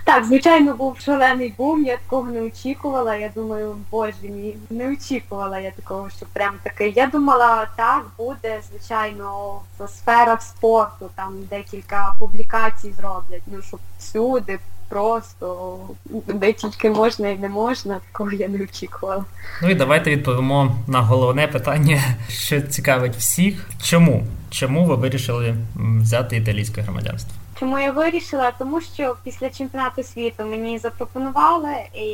так, 0.03 0.25
звичайно, 0.25 0.73
був 0.73 0.99
шалений 0.99 1.53
бум. 1.57 1.83
Я 1.83 1.97
такого 1.97 2.31
не 2.31 2.41
очікувала. 2.41 3.15
Я 3.15 3.31
думаю, 3.35 3.75
боже 3.91 4.13
мій, 4.21 4.57
не 4.69 4.93
очікувала 4.93 5.59
я 5.59 5.71
такого, 5.71 6.09
що 6.09 6.25
прям 6.33 6.53
таке. 6.63 6.89
Я 6.89 7.07
думала, 7.07 7.67
так 7.75 8.05
буде, 8.17 8.61
звичайно, 8.69 9.59
в 9.79 9.87
сферах 9.87 10.41
спорту, 10.41 11.09
там 11.15 11.33
декілька 11.49 12.15
публікацій 12.19 12.93
зроблять. 12.97 13.43
Ну 13.47 13.61
щоб 13.61 13.79
всюди 13.99 14.59
просто 14.89 15.77
де 16.27 16.53
тільки 16.53 16.89
можна 16.89 17.29
і 17.29 17.37
не 17.37 17.49
можна, 17.49 17.99
такого 18.11 18.31
я 18.31 18.47
не 18.47 18.63
очікувала. 18.63 19.25
Ну 19.61 19.69
і 19.69 19.75
давайте 19.75 20.11
відповімо 20.11 20.75
на 20.87 21.01
головне 21.01 21.47
питання, 21.47 22.01
що 22.29 22.61
цікавить 22.61 23.15
всіх. 23.15 23.69
Чому? 23.81 24.27
Чому 24.49 24.85
ви 24.85 24.95
вирішили 24.95 25.55
взяти 25.75 26.37
італійське 26.37 26.81
громадянство? 26.81 27.33
Чому 27.59 27.79
я 27.79 27.91
вирішила? 27.91 28.51
Тому 28.51 28.81
що 28.81 29.15
після 29.23 29.49
чемпіонату 29.49 30.03
світу 30.03 30.43
мені 30.43 30.79
запропонували, 30.79 31.75
і 31.93 32.05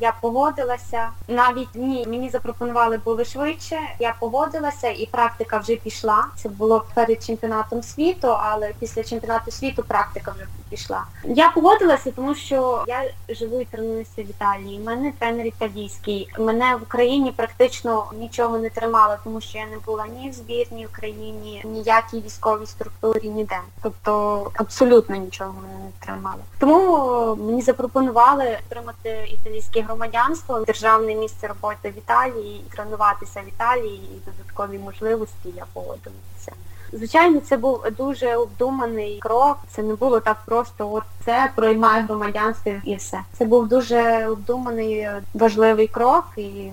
я 0.00 0.12
погодилася. 0.20 1.08
Навіть 1.28 1.74
ні, 1.74 2.04
мені 2.08 2.30
запропонували 2.30 2.98
були 2.98 3.24
швидше. 3.24 3.78
Я 3.98 4.14
погодилася, 4.20 4.88
і 4.88 5.06
практика 5.06 5.58
вже 5.58 5.76
пішла. 5.76 6.26
Це 6.36 6.48
було 6.48 6.84
перед 6.94 7.24
чемпіонатом 7.24 7.82
світу, 7.82 8.28
але 8.28 8.72
після 8.80 9.02
чемпіонату 9.02 9.50
світу 9.50 9.82
практика 9.82 10.30
вже 10.30 10.46
пішла. 10.70 11.04
Я 11.24 11.50
погодилася, 11.50 12.10
тому 12.10 12.34
що 12.34 12.84
я 12.86 13.04
живу 13.28 13.60
і 13.60 13.64
тренуюся 13.64 14.22
в 14.22 14.30
Італії. 14.30 14.80
У 14.80 14.84
мене 14.84 15.12
тренер 15.18 15.46
італійський. 15.46 16.28
Мене 16.38 16.76
в 16.76 16.82
Україні 16.82 17.32
практично 17.32 18.06
нічого 18.18 18.58
не 18.58 18.70
тримало, 18.70 19.16
тому 19.24 19.40
що 19.40 19.58
я 19.58 19.66
не 19.66 19.78
була 19.86 20.06
ні 20.06 20.30
в 20.30 20.32
збірній 20.32 20.86
Україні, 20.86 21.62
ніякій 21.64 22.20
військовій 22.20 22.66
структурі, 22.66 23.28
ніде. 23.28 23.58
Тобто 23.82 24.50
абсолютно 24.54 24.75
нічого 24.84 25.52
мене 25.52 25.84
не 25.84 26.06
тримало. 26.06 26.40
Тому 26.58 27.36
мені 27.36 27.62
запропонували 27.62 28.58
отримати 28.66 29.28
італійське 29.28 29.80
громадянство, 29.80 30.60
державне 30.60 31.14
місце 31.14 31.46
роботи 31.46 31.90
в 31.90 31.98
Італії, 31.98 32.64
тренуватися 32.70 33.40
в 33.40 33.48
Італії 33.48 34.10
і 34.14 34.30
додаткові 34.30 34.78
можливості. 34.78 35.48
Я 35.56 35.64
погодилася. 35.72 36.52
Звичайно, 36.92 37.40
це 37.40 37.56
був 37.56 37.84
дуже 37.96 38.36
обдуманий 38.36 39.18
крок. 39.22 39.58
Це 39.70 39.82
не 39.82 39.94
було 39.94 40.20
так 40.20 40.36
просто. 40.46 40.92
От 40.92 41.02
це 41.24 41.50
проймає 41.54 42.02
громадянство 42.02 42.72
і 42.84 42.96
все. 42.96 43.20
Це 43.32 43.44
був 43.44 43.68
дуже 43.68 44.26
обдуманий 44.26 45.08
важливий 45.34 45.86
крок 45.86 46.24
і. 46.36 46.70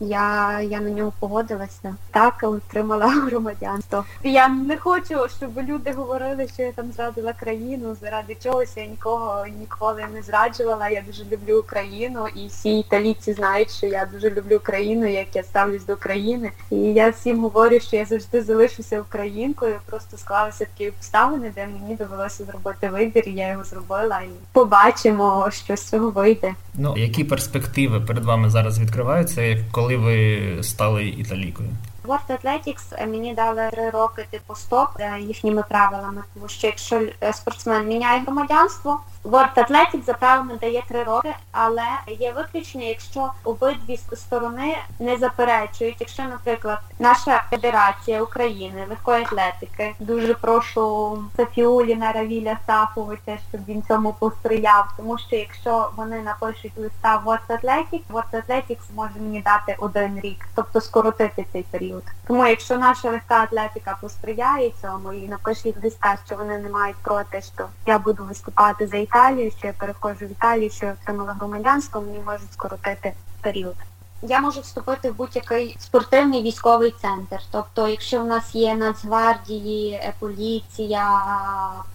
Я 0.00 0.60
я 0.60 0.80
на 0.80 0.90
нього 0.90 1.12
погодилася. 1.20 1.94
Так, 2.10 2.34
отримала 2.42 3.06
громадянство. 3.26 4.04
Я 4.22 4.48
не 4.48 4.76
хочу, 4.76 5.14
щоб 5.36 5.50
люди 5.68 5.92
говорили, 5.92 6.48
що 6.54 6.62
я 6.62 6.72
там 6.72 6.92
зрадила 6.92 7.32
країну. 7.32 7.96
Заради 8.00 8.36
чогось 8.42 8.76
я 8.76 8.86
нікого 8.86 9.46
ніколи 9.60 10.04
не 10.14 10.22
зраджувала. 10.22 10.88
Я 10.88 11.02
дуже 11.06 11.24
люблю 11.24 11.58
Україну, 11.58 12.26
і 12.36 12.46
всі 12.46 12.78
італійці 12.78 13.32
знають, 13.32 13.70
що 13.70 13.86
я 13.86 14.08
дуже 14.12 14.30
люблю 14.30 14.56
Україну, 14.56 15.06
як 15.06 15.36
я 15.36 15.42
ставлюсь 15.42 15.84
до 15.84 15.96
країни. 15.96 16.50
І 16.70 16.76
я 16.76 17.10
всім 17.10 17.40
говорю, 17.40 17.80
що 17.80 17.96
я 17.96 18.04
завжди 18.04 18.42
залишуся 18.42 19.00
українкою. 19.00 19.74
Просто 19.86 20.16
склалися 20.16 20.64
такі 20.64 20.88
обставини, 20.88 21.52
де 21.54 21.66
мені 21.66 21.96
довелося 21.96 22.44
зробити 22.44 22.88
вибір. 22.88 23.28
і 23.28 23.32
Я 23.32 23.50
його 23.50 23.64
зробила 23.64 24.20
і 24.20 24.28
побачимо, 24.52 25.48
що 25.52 25.76
з 25.76 25.82
цього 25.82 26.10
вийде. 26.10 26.54
Ну 26.74 26.94
які 26.96 27.24
перспективи 27.24 28.00
перед 28.00 28.24
вами 28.24 28.50
зараз 28.50 28.78
відкриваються, 28.78 29.64
коли 29.72 29.85
коли 29.86 29.96
ви 29.96 30.42
стали 30.62 31.04
італійкою? 31.08 31.68
World 32.06 32.28
Athletics 32.28 33.06
мені 33.06 33.34
дали 33.34 33.68
три 33.70 33.90
роки 33.90 34.26
типу 34.30 34.54
стоп 34.54 34.88
за 34.98 35.16
їхніми 35.16 35.64
правилами, 35.68 36.22
тому 36.34 36.48
що 36.48 36.66
якщо 36.66 37.02
е, 37.22 37.32
спортсмен 37.32 37.86
міняє 37.86 38.20
громадянство, 38.20 39.00
World 39.26 39.54
Athletics 39.54 40.04
за 40.04 40.14
правилами 40.14 40.58
дає 40.60 40.82
три 40.88 41.02
роки, 41.02 41.34
але 41.52 41.86
є 42.08 42.32
виключення, 42.32 42.86
якщо 42.86 43.32
обидві 43.44 43.98
сторони 44.12 44.78
не 45.00 45.16
заперечують. 45.16 45.96
Якщо, 46.00 46.22
наприклад, 46.22 46.78
наша 46.98 47.44
федерація 47.50 48.22
України 48.22 48.86
легкої 48.90 49.22
атлетики, 49.22 49.94
дуже 50.00 50.34
прошу 50.34 51.18
Софіуліна 51.36 52.12
Равіля 52.12 52.58
Сафовича, 52.66 53.38
щоб 53.48 53.60
він 53.68 53.82
цьому 53.88 54.12
посприяв, 54.12 54.92
тому 54.96 55.18
що 55.18 55.36
якщо 55.36 55.90
вони 55.96 56.22
напишуть 56.22 56.72
листа 56.76 57.22
World 57.26 57.46
Athletics, 57.48 58.02
World 58.12 58.32
Athletics 58.32 58.84
може 58.94 59.14
мені 59.20 59.40
дати 59.40 59.76
один 59.78 60.20
рік, 60.20 60.48
тобто 60.54 60.80
скоротити 60.80 61.46
цей 61.52 61.62
період. 61.62 61.95
Тому 62.26 62.46
якщо 62.46 62.78
наша 62.78 63.10
легка 63.10 63.42
атлетика 63.42 63.98
посприяє 64.00 64.70
цьому 64.82 65.12
і 65.12 65.28
напишуть 65.28 65.84
листа, 65.84 66.16
що 66.26 66.36
вони 66.36 66.58
не 66.58 66.68
мають 66.68 66.96
проти, 66.96 67.42
що 67.42 67.66
я 67.86 67.98
буду 67.98 68.24
виступати 68.24 68.86
за 68.86 68.96
Італію, 68.96 69.50
що 69.50 69.66
я 69.66 69.72
переходжу 69.72 70.26
в 70.26 70.30
Італію, 70.30 70.70
що 70.70 70.86
я 70.86 70.92
отримала 70.92 71.32
громадянство, 71.32 72.00
мені 72.00 72.18
можуть 72.26 72.52
скоротити 72.52 73.12
період. 73.40 73.76
Я 74.22 74.40
можу 74.40 74.60
вступити 74.60 75.10
в 75.10 75.16
будь-який 75.16 75.76
спортивний 75.80 76.42
військовий 76.42 76.94
центр. 77.02 77.40
Тобто, 77.50 77.88
якщо 77.88 78.20
в 78.20 78.26
нас 78.26 78.54
є 78.54 78.74
Нацгвардії, 78.74 79.92
е, 79.92 80.12
поліція, 80.18 81.22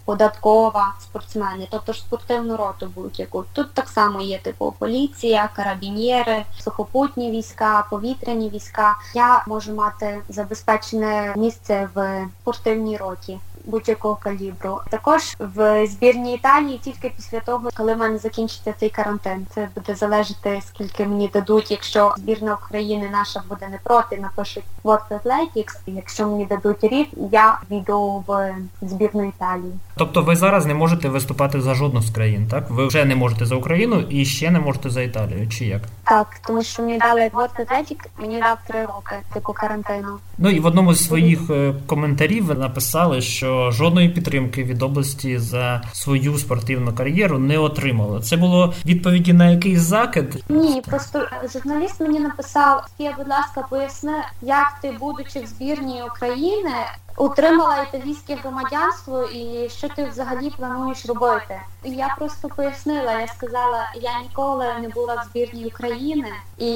податкова, 0.05 0.93
спортсмени, 0.99 1.67
тобто 1.71 1.93
ж 1.93 1.99
спортивну 1.99 2.57
роту 2.57 2.91
будь-яку. 2.95 3.45
Тут 3.53 3.73
так 3.73 3.89
само 3.89 4.21
є 4.21 4.39
типу 4.39 4.73
поліція, 4.79 5.49
карабінєри, 5.55 6.45
сухопутні 6.59 7.31
війська, 7.31 7.87
повітряні 7.89 8.49
війська. 8.49 8.95
Я 9.13 9.43
можу 9.47 9.73
мати 9.73 10.21
забезпечене 10.29 11.33
місце 11.37 11.89
в 11.95 12.27
спортивній 12.41 12.97
роті 12.97 13.39
будь-якого 13.65 14.15
калібру. 14.15 14.79
Також 14.89 15.21
в 15.39 15.87
збірній 15.87 16.35
Італії 16.35 16.79
тільки 16.83 17.11
після 17.15 17.39
того, 17.39 17.69
коли 17.77 17.93
в 17.93 17.97
мене 17.97 18.17
закінчиться 18.17 18.73
цей 18.79 18.89
карантин. 18.89 19.47
Це 19.55 19.69
буде 19.75 19.95
залежати, 19.95 20.61
скільки 20.67 21.05
мені 21.05 21.29
дадуть. 21.33 21.71
Якщо 21.71 22.13
збірна 22.17 22.57
України 22.67 23.09
наша 23.11 23.43
буде 23.49 23.67
не 23.67 23.79
проти, 23.83 24.17
напишуть 24.17 24.63
World 24.83 25.09
Athletics, 25.09 25.75
Якщо 25.87 26.27
мені 26.27 26.45
дадуть 26.45 26.83
рік, 26.83 27.07
я 27.31 27.59
війду 27.71 28.23
в 28.27 28.55
збірну 28.81 29.27
Італії. 29.27 29.73
Тобто 29.95 30.21
ви 30.21 30.35
зараз 30.35 30.65
не 30.65 30.73
можете 30.73 31.09
виступати 31.09 31.61
за 31.61 31.73
жодну 31.73 32.01
з 32.01 32.09
країн, 32.09 32.47
так? 32.47 32.69
Ви 32.69 32.87
вже 32.87 33.05
не 33.05 33.15
можете 33.15 33.45
за 33.45 33.55
Україну 33.55 33.99
і 34.09 34.25
ще 34.25 34.51
не 34.51 34.59
можете 34.59 34.89
за 34.89 35.01
Італію, 35.01 35.49
чи 35.49 35.65
як? 35.65 35.81
Так, 36.03 36.27
тому 36.47 36.63
що 36.63 36.83
мені 36.83 36.97
дали 36.97 37.21
World 37.21 37.59
Athletics, 37.59 38.05
мені 38.17 38.39
дав 38.39 38.57
три 38.67 38.81
роки 38.81 39.15
типу 39.33 39.53
карантину. 39.53 40.17
Ну 40.37 40.49
і 40.49 40.59
в 40.59 40.65
одному 40.65 40.93
з 40.93 41.05
своїх 41.05 41.49
е, 41.49 41.73
коментарів 41.85 42.45
ви 42.45 42.55
написали, 42.55 43.21
що 43.21 43.50
жодної 43.71 44.09
підтримки 44.09 44.63
від 44.63 44.83
області 44.83 45.37
за 45.37 45.81
свою 45.93 46.37
спортивну 46.37 46.93
кар'єру 46.93 47.39
не 47.39 47.57
отримала. 47.57 48.19
Це 48.21 48.37
було 48.37 48.73
відповіді 48.85 49.33
на 49.33 49.49
якийсь 49.49 49.79
закид? 49.79 50.43
Ні, 50.49 50.81
просто 50.87 51.27
журналіст 51.53 51.99
мені 51.99 52.19
написав: 52.19 52.85
я, 52.99 53.13
будь 53.17 53.27
ласка, 53.27 53.65
поясни, 53.69 54.13
як 54.41 54.79
ти, 54.81 54.93
будучи 54.99 55.39
в 55.39 55.47
збірній 55.47 56.03
України, 56.15 56.71
отримала 57.17 57.81
італійське 57.81 58.35
громадянство, 58.35 59.23
і 59.23 59.69
що 59.69 59.89
ти 59.89 60.05
взагалі 60.05 60.49
плануєш 60.57 61.05
робити? 61.05 61.61
Я 61.83 62.15
просто 62.17 62.47
пояснила, 62.47 63.19
я 63.19 63.27
сказала, 63.27 63.91
я 63.95 64.21
ніколи 64.21 64.65
не 64.81 64.89
була 64.89 65.15
в 65.15 65.29
збірній 65.29 65.65
України, 65.65 66.29
і 66.57 66.73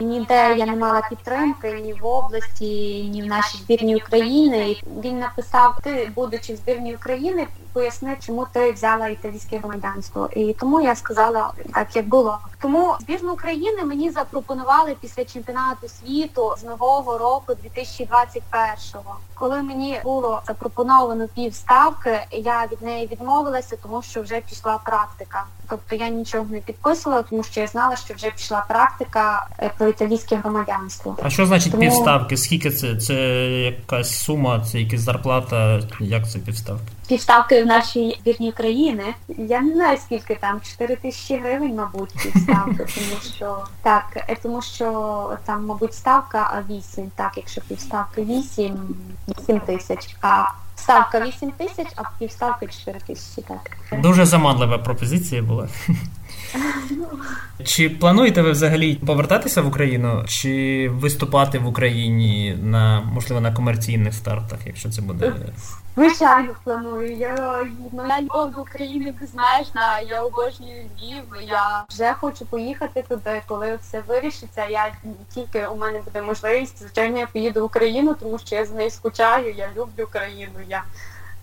ніде 0.00 0.54
я 0.56 0.66
не 0.66 0.76
мала 0.76 1.02
підтримки 1.10 1.72
ні 1.72 1.92
в 1.92 2.06
області, 2.06 3.02
ні 3.12 3.22
в 3.22 3.26
нашій 3.26 3.58
збірній 3.58 3.96
України. 3.96 4.70
І 4.70 4.82
Він 5.04 5.18
написав: 5.18 5.78
Ти, 5.82 6.12
будучи 6.14 6.54
в 6.54 6.56
збірній 6.56 6.94
України, 6.94 7.46
поясни, 7.74 8.16
чому 8.26 8.46
ти 8.52 8.72
взяла 8.72 9.08
італійське 9.08 9.58
громадянство. 9.58 10.28
І 10.36 10.52
тому 10.60 10.80
я 10.80 10.96
сказала 10.96 11.52
так, 11.74 11.96
як 11.96 12.08
було. 12.08 12.38
Тому 12.62 12.94
збірну 13.00 13.32
України 13.32 13.84
мені 13.84 14.10
запропонували 14.10 14.96
після 15.00 15.24
чемпіонату 15.24 15.88
світу 15.88 16.54
з 16.58 16.64
нового 16.64 17.18
року 17.18 17.52
2021-го. 17.64 19.16
Коли 19.34 19.62
мені 19.62 20.00
було 20.04 20.42
запропоновано 20.46 21.28
півставки, 21.34 22.20
я 22.32 22.66
від 22.72 22.82
неї 22.82 23.08
відмовилася, 23.12 23.76
тому 23.82 24.02
що 24.02 24.22
вже 24.22 24.40
пішла 24.40 24.78
практика. 24.78 25.44
Тобто 25.68 25.96
я 25.96 26.08
нічого 26.08 26.46
не 26.50 26.58
підписувала, 26.58 27.22
тому 27.22 27.42
що 27.42 27.60
я 27.60 27.66
знала, 27.66 27.96
що 27.96 28.14
вже 28.14 28.30
пішла 28.30 28.64
практика 28.68 29.46
е, 29.58 29.70
про 29.78 29.88
італійське 29.88 30.36
громадянство. 30.36 31.16
А 31.22 31.30
що 31.30 31.46
значить 31.46 31.72
Тому- 31.72 31.82
півставки? 31.82 32.36
Скільки 32.36 32.70
це? 32.70 32.96
Це 32.96 33.14
якась 33.60 34.18
сума, 34.18 34.60
це 34.60 34.80
якась 34.80 35.00
зарплата? 35.00 35.80
Як 36.00 36.30
це 36.30 36.38
півставки? 36.38 36.84
Півставки 37.14 37.62
в 37.62 37.66
нашій 37.66 38.18
збірній 38.20 38.52
країни. 38.52 39.14
Я 39.28 39.60
не 39.60 39.74
знаю 39.74 39.98
скільки 39.98 40.34
там 40.34 40.60
4 40.60 40.96
тисячі 40.96 41.36
гривень, 41.36 41.74
мабуть, 41.74 42.12
півставки, 42.22 42.76
тому 42.94 43.20
що 43.36 43.58
так, 43.82 44.04
е, 44.16 44.36
тому 44.42 44.62
що 44.62 45.38
там, 45.44 45.66
мабуть, 45.66 45.94
ставка 45.94 46.50
а 46.52 46.72
8, 46.72 47.10
так, 47.16 47.32
якщо 47.36 47.60
півставки 47.60 48.22
8, 48.22 48.96
8 49.40 49.60
тисяч, 49.60 50.16
а 50.22 50.44
ставка 50.76 51.20
8 51.26 51.50
тисяч, 51.50 51.86
а 51.96 52.02
півставки 52.18 52.66
4 52.66 53.00
тисячі, 53.06 53.42
так. 53.42 54.00
Дуже 54.00 54.26
заманлива 54.26 54.78
пропозиція 54.78 55.42
була. 55.42 55.68
Чи 57.64 57.90
плануєте 57.90 58.42
ви 58.42 58.50
взагалі 58.50 58.94
повертатися 58.94 59.62
в 59.62 59.66
Україну, 59.66 60.24
чи 60.28 60.88
виступати 60.92 61.58
в 61.58 61.66
Україні 61.66 62.58
на 62.62 63.00
можливо 63.00 63.40
на 63.40 63.52
комерційних 63.52 64.14
стартах, 64.14 64.58
якщо 64.66 64.90
це 64.90 65.02
буде 65.02 65.32
Звичайно, 65.96 66.54
планую. 66.64 67.16
Я 67.16 67.64
моя 67.92 68.20
любов 68.20 68.52
до 68.52 68.60
України 68.60 69.14
безмежна. 69.20 70.00
Я 70.00 70.22
обожнюю 70.22 70.82
Львів. 70.82 71.48
Я 71.48 71.84
вже 71.90 72.12
хочу 72.12 72.46
поїхати 72.46 73.04
туди, 73.08 73.42
коли 73.46 73.78
все 73.82 74.02
вирішиться. 74.08 74.66
Я 74.66 74.92
тільки 75.34 75.66
у 75.66 75.76
мене 75.76 76.00
буде 76.04 76.22
можливість. 76.22 76.78
Звичайно, 76.78 77.18
я 77.18 77.26
поїду 77.26 77.60
в 77.60 77.64
Україну, 77.64 78.16
тому 78.20 78.38
що 78.38 78.56
я 78.56 78.64
за 78.64 78.74
нею 78.74 78.90
скучаю. 78.90 79.54
Я 79.54 79.68
люблю 79.76 80.08
країну. 80.10 80.58
Я 80.68 80.84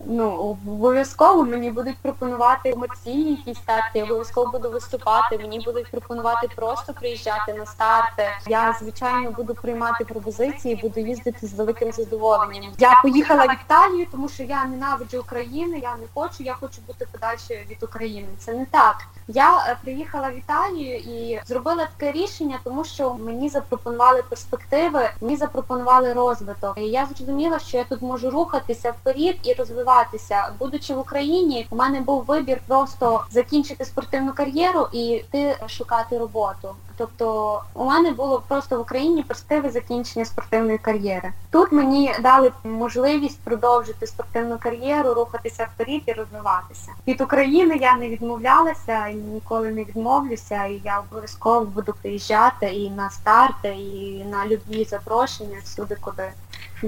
ну 0.05 0.31
обов'язково 0.31 1.43
мені 1.43 1.71
будуть 1.71 1.97
пропонувати 1.97 2.71
комерційні 2.71 3.31
якісь 3.31 3.57
старти. 3.57 3.99
Я 3.99 4.03
обов'язково 4.03 4.51
буду 4.51 4.69
виступати. 4.69 5.37
Мені 5.37 5.59
будуть 5.59 5.91
пропонувати 5.91 6.47
просто 6.55 6.93
приїжджати 6.93 7.53
на 7.53 7.65
старти. 7.65 8.23
Я 8.47 8.77
звичайно 8.79 9.31
буду 9.31 9.53
приймати 9.53 10.05
пропозиції, 10.05 10.75
буду 10.75 10.99
їздити 10.99 11.47
з 11.47 11.53
великим 11.53 11.91
задоволенням. 11.91 12.73
Я 12.79 12.99
поїхала 13.01 13.45
в 13.45 13.57
Італію, 13.65 14.07
тому 14.11 14.29
що 14.29 14.43
я 14.43 14.65
ненавиджу 14.65 15.19
Україну. 15.19 15.77
Я 15.77 15.95
не 15.95 16.07
хочу. 16.13 16.43
Я 16.43 16.53
хочу 16.53 16.81
бути 16.87 17.07
подальше 17.11 17.65
від 17.69 17.83
України. 17.83 18.27
Це 18.39 18.53
не 18.53 18.65
так. 18.65 18.95
Я 19.27 19.57
е, 19.57 19.77
приїхала 19.83 20.29
в 20.29 20.37
Італію 20.37 20.95
і 20.95 21.39
зробила 21.45 21.87
таке 21.97 22.11
рішення, 22.11 22.59
тому 22.63 22.83
що 22.83 23.13
мені 23.13 23.49
запропонували 23.49 24.23
перспективи, 24.29 25.09
мені 25.21 25.35
запропонували 25.37 26.13
розвиток. 26.13 26.77
І 26.77 26.81
я 26.81 27.05
зрозуміла, 27.05 27.59
що 27.59 27.77
я 27.77 27.83
тут 27.83 28.01
можу 28.01 28.29
рухатися 28.29 28.91
вперед 28.91 29.35
і 29.43 29.53
розвиватися. 29.91 30.53
Будучи 30.59 30.93
в 30.93 30.99
Україні, 30.99 31.67
у 31.69 31.75
мене 31.75 32.01
був 32.01 32.23
вибір 32.23 32.61
просто 32.67 33.23
закінчити 33.31 33.85
спортивну 33.85 34.33
кар'єру 34.33 34.87
і 34.91 35.07
йти 35.07 35.55
шукати 35.67 36.17
роботу. 36.17 36.75
Тобто 36.97 37.61
у 37.73 37.85
мене 37.85 38.11
було 38.11 38.43
просто 38.47 38.77
в 38.77 38.81
Україні 38.81 39.23
перспективи 39.23 39.69
закінчення 39.69 40.25
спортивної 40.25 40.77
кар'єри. 40.77 41.33
Тут 41.51 41.71
мені 41.71 42.15
дали 42.21 42.51
можливість 42.63 43.39
продовжити 43.39 44.07
спортивну 44.07 44.57
кар'єру, 44.57 45.13
рухатися 45.13 45.67
вперед 45.75 46.01
і 46.05 46.13
розвиватися. 46.13 46.91
Від 47.07 47.21
України 47.21 47.77
я 47.81 47.95
не 47.95 48.09
відмовлялася 48.09 49.07
і 49.07 49.15
ніколи 49.15 49.71
не 49.71 49.83
відмовлюся. 49.83 50.65
І 50.65 50.81
я 50.85 50.99
обов'язково 50.99 51.65
буду 51.65 51.93
приїжджати 52.01 52.65
і 52.65 52.89
на 52.89 53.09
старти, 53.09 53.69
і 53.69 54.25
на 54.31 54.45
любі 54.45 54.83
запрошення 54.83 55.57
всюди, 55.63 55.97
куди 56.01 56.31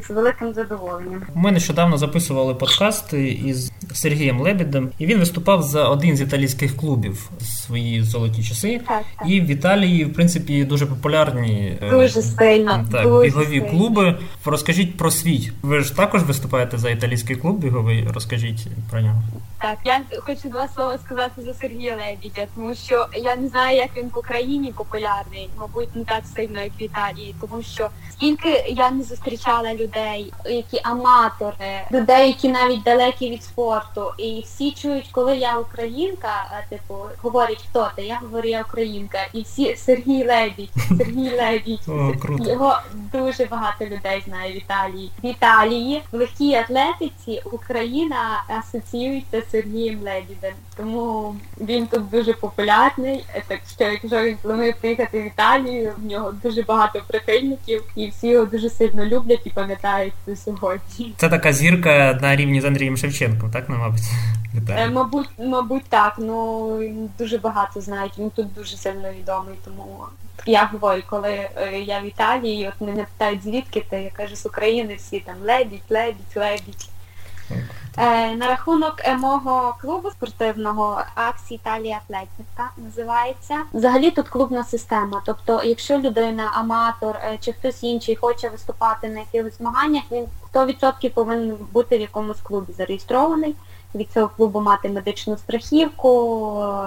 з 0.02 0.10
великим 0.10 0.54
задоволенням. 0.54 1.22
Ми 1.36 1.52
нещодавно 1.52 1.98
записували 1.98 2.56
подкаст 2.56 3.14
із 3.14 3.72
Сергієм 3.94 4.42
Лебідем, 4.42 4.90
і 5.00 5.06
він 5.06 5.20
виступав 5.20 5.64
за 5.64 5.88
один 5.90 6.18
з 6.18 6.22
італійських 6.22 6.78
клубів 6.78 7.30
свої 7.42 8.02
золоті 8.04 8.44
часи. 8.44 8.82
Так, 8.88 9.04
так. 9.20 9.28
І 9.30 9.42
в 9.42 9.48
Італії, 9.48 10.06
в 10.06 10.14
принципі, 10.14 10.64
дуже 10.66 10.86
популярні 10.86 11.78
е, 11.82 11.90
Дуже 11.90 12.22
сильно. 12.22 12.86
так, 12.92 13.04
дуже 13.04 13.30
бігові 13.30 13.60
сильно. 13.60 13.70
клуби. 13.70 14.18
Розкажіть 14.46 14.98
про 14.98 15.12
свій. 15.12 15.52
Ви 15.62 15.80
ж 15.80 15.96
також 15.96 16.24
виступаєте 16.24 16.78
за 16.78 16.90
італійський 16.90 17.36
клуб 17.36 17.58
біговий. 17.60 18.08
Розкажіть 18.14 18.68
про 18.92 19.02
нього. 19.02 19.24
Так, 19.62 19.78
я 19.86 20.02
хочу 20.20 20.50
два 20.50 20.68
слова 20.68 20.98
сказати 21.06 21.42
за 21.42 21.54
Сергія 21.54 21.96
Лебідя, 21.96 22.48
тому 22.56 22.76
що 22.76 23.08
я 23.14 23.36
не 23.36 23.48
знаю, 23.48 23.78
як 23.78 23.90
він 23.98 24.10
в 24.16 24.18
Україні 24.18 24.74
популярний, 24.78 25.50
мабуть, 25.60 25.96
не 25.96 26.04
так 26.04 26.24
сильно, 26.36 26.62
як 26.62 26.72
в 26.80 26.84
Італії, 26.84 27.36
тому 27.42 27.64
що 27.64 27.90
скільки 28.12 28.66
я 28.70 28.92
не 28.92 29.04
зустрічала 29.04 29.74
людей, 29.74 29.83
які 30.46 30.80
аматори, 30.84 31.82
людей, 31.92 32.28
які 32.28 32.50
навіть 32.50 32.84
далекі 32.84 33.30
від 33.30 33.44
спорту, 33.44 34.12
і 34.18 34.42
всі 34.46 34.72
чують, 34.72 35.10
коли 35.12 35.38
я 35.38 35.58
українка, 35.58 36.64
типу 36.70 36.96
говорять, 37.22 37.66
хто 37.70 37.90
ти? 37.96 38.02
Я 38.02 38.20
говорю, 38.22 38.48
я 38.50 38.62
українка, 38.62 39.18
і 39.34 39.42
всі 39.42 39.76
Сергій 39.76 40.28
Лебідь, 40.28 40.72
Сергій 40.98 41.30
Лебідь. 41.42 41.80
О, 41.88 42.14
круто. 42.22 42.50
Його 42.50 42.78
дуже 43.14 43.46
багато 43.46 43.86
людей 43.86 44.24
знає 44.28 44.54
в 44.54 44.58
Італії. 44.58 45.12
В 45.24 45.26
Італії 45.26 46.02
в 46.12 46.18
легкій 46.18 46.56
атлетиці 46.56 47.42
Україна 47.52 48.44
асоціюється 48.48 49.42
з 49.42 49.52
Сергієм 49.52 50.00
Лебідем. 50.04 50.54
Тому 50.78 51.36
він 51.62 51.88
тут 51.88 52.10
дуже 52.10 52.34
популярний. 52.34 53.26
Так 53.48 53.60
що 53.76 53.84
якщо 53.84 54.24
він 54.24 54.38
планує 54.42 54.74
приїхати 54.74 55.22
в 55.22 55.26
Італію, 55.26 55.94
в 55.98 56.06
нього 56.06 56.34
дуже 56.44 56.62
багато 56.62 57.02
прихильників, 57.08 57.84
і 57.96 58.08
всі 58.08 58.28
його 58.28 58.46
дуже 58.46 58.70
сильно 58.70 59.06
люблять 59.06 59.42
і 59.46 59.50
пам'ятають 59.50 59.73
до 60.28 60.36
сьогодні. 60.36 61.14
Це 61.18 61.30
така 61.30 61.54
зірка 61.54 62.20
на 62.22 62.36
рівні 62.36 62.62
з 62.62 62.66
Андрієм 62.66 62.98
Шевченком, 62.98 63.52
так, 63.52 63.66
ну, 63.70 63.78
мабуть, 63.78 64.02
в 64.54 64.72
Е, 64.72 64.90
Мабуть, 64.90 65.30
мабуть, 65.38 65.86
так. 65.90 66.16
Ну 66.18 66.80
дуже 67.18 67.38
багато 67.38 67.82
знають. 67.82 68.18
Він 68.18 68.30
тут 68.30 68.54
дуже 68.54 68.78
сильно 68.78 69.12
відомий. 69.12 69.56
Тому 69.66 70.06
я 70.46 70.70
говорю, 70.74 71.02
коли 71.10 71.50
е, 71.56 71.80
я 71.80 72.00
в 72.00 72.06
Італії, 72.06 72.68
от 72.68 72.88
мене 72.88 73.06
питають, 73.18 73.44
звідки 73.44 73.86
ти? 73.90 74.02
Я 74.02 74.10
кажу, 74.10 74.36
з 74.36 74.46
України 74.46 74.96
всі 74.96 75.20
там 75.20 75.36
лебідь, 75.42 75.82
лебідь, 75.90 76.36
лебідь. 76.36 76.90
Е, 77.98 78.36
на 78.36 78.48
рахунок 78.48 78.96
е, 79.00 79.18
мого 79.18 79.76
клубу 79.82 80.12
спортивного 80.12 81.02
Аксі 81.16 81.56
Італія 81.56 82.00
Атлетика 82.04 82.72
називається. 82.78 83.58
Взагалі 83.74 84.12
тут 84.12 84.30
клубна 84.30 84.64
система. 84.64 85.22
Тобто, 85.26 85.64
якщо 85.64 85.98
людина, 85.98 86.52
аматор 86.54 87.16
е, 87.16 87.38
чи 87.42 87.54
хтось 87.54 87.84
інший 87.84 88.16
хоче 88.16 88.50
виступати 88.50 89.10
на 89.10 89.20
якихось 89.20 89.58
змаганнях, 89.58 90.04
він 90.12 90.26
100% 90.54 91.10
повинен 91.10 91.58
бути 91.74 91.98
в 91.98 92.02
якомусь 92.02 92.42
клубі 92.42 92.74
зареєстрований. 92.74 93.56
Від 93.96 94.12
цього 94.12 94.30
клубу 94.38 94.62
мати 94.62 94.90
медичну 94.90 95.38
страхівку, 95.38 96.10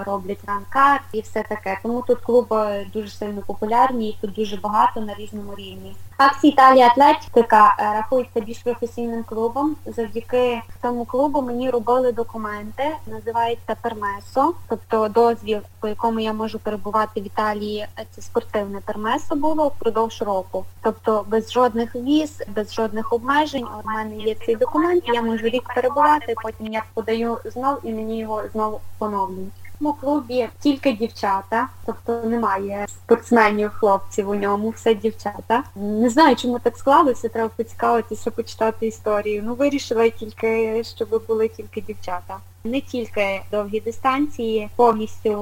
роблять 0.07 0.45
ранкар 0.47 1.03
і 1.13 1.21
все 1.21 1.43
таке. 1.43 1.79
Тому 1.83 2.05
тут 2.07 2.19
клуби 2.19 2.87
дуже 2.93 3.09
сильно 3.09 3.43
популярні, 3.47 4.07
їх 4.07 4.17
тут 4.21 4.33
дуже 4.33 4.57
багато 4.57 5.01
на 5.01 5.15
різному 5.15 5.55
рівні. 5.55 5.95
Акція 6.19 6.53
Італія 6.53 6.87
Атлетика 6.87 7.77
е, 7.79 7.83
рахується 7.83 8.41
більш 8.41 8.59
професійним 8.59 9.25
клубом. 9.25 9.77
Завдяки 9.87 10.63
тому 10.83 11.05
клубу 11.05 11.43
мені 11.43 11.71
робили 11.71 12.13
документи, 12.13 12.97
називається 13.07 13.77
пермесо, 13.83 14.55
тобто 14.69 15.09
дозвіл, 15.09 15.59
по 15.81 15.89
якому 15.89 16.21
я 16.21 16.33
можу 16.33 16.59
перебувати 16.59 17.21
в 17.21 17.27
Італії. 17.27 17.87
е, 17.99 18.07
Це 18.11 18.23
спортивне 18.23 18.81
пермесо 18.85 19.37
було 19.37 19.69
впродовж 19.69 20.23
року. 20.23 20.65
Тобто 20.83 21.25
без 21.29 21.53
жодних 21.53 21.95
віз, 21.97 22.43
без 22.49 22.75
жодних 22.75 23.13
обмежень. 23.13 23.67
У 23.85 23.89
мене 23.89 24.17
є 24.17 24.35
цей 24.47 24.57
документ, 24.57 25.05
я 25.07 25.23
можу 25.23 25.47
рік 25.47 25.69
перебувати, 25.75 26.35
потім 26.43 26.73
я 26.73 26.85
подаю 26.95 27.39
знов 27.45 27.79
і 27.83 27.93
мені 27.93 28.19
його 28.19 28.43
знову 28.53 28.81
поновлюють. 28.99 29.53
Моєму 29.81 30.01
клубі 30.01 30.49
тільки 30.61 30.93
дівчата, 30.93 31.69
тобто 31.87 32.29
немає 32.29 32.87
спортсменів, 32.89 33.71
хлопців 33.71 34.29
у 34.29 34.35
ньому, 34.35 34.71
все 34.71 34.95
дівчата. 34.95 35.63
Не 35.77 36.11
знаю, 36.11 36.37
чому 36.37 36.59
так 36.59 36.77
склалося, 36.77 37.29
треба 37.29 37.51
поцікавитися, 37.57 38.31
почитати 38.31 38.87
історію. 38.87 39.43
Ну, 39.47 39.55
вирішила 39.55 40.09
тільки, 40.09 40.85
щоб 40.85 41.23
були 41.29 41.49
тільки 41.49 41.81
дівчата. 41.81 42.37
Не 42.67 42.81
тільки 42.81 43.41
довгі 43.51 43.81
дистанції, 43.81 44.69
повністю 44.77 45.33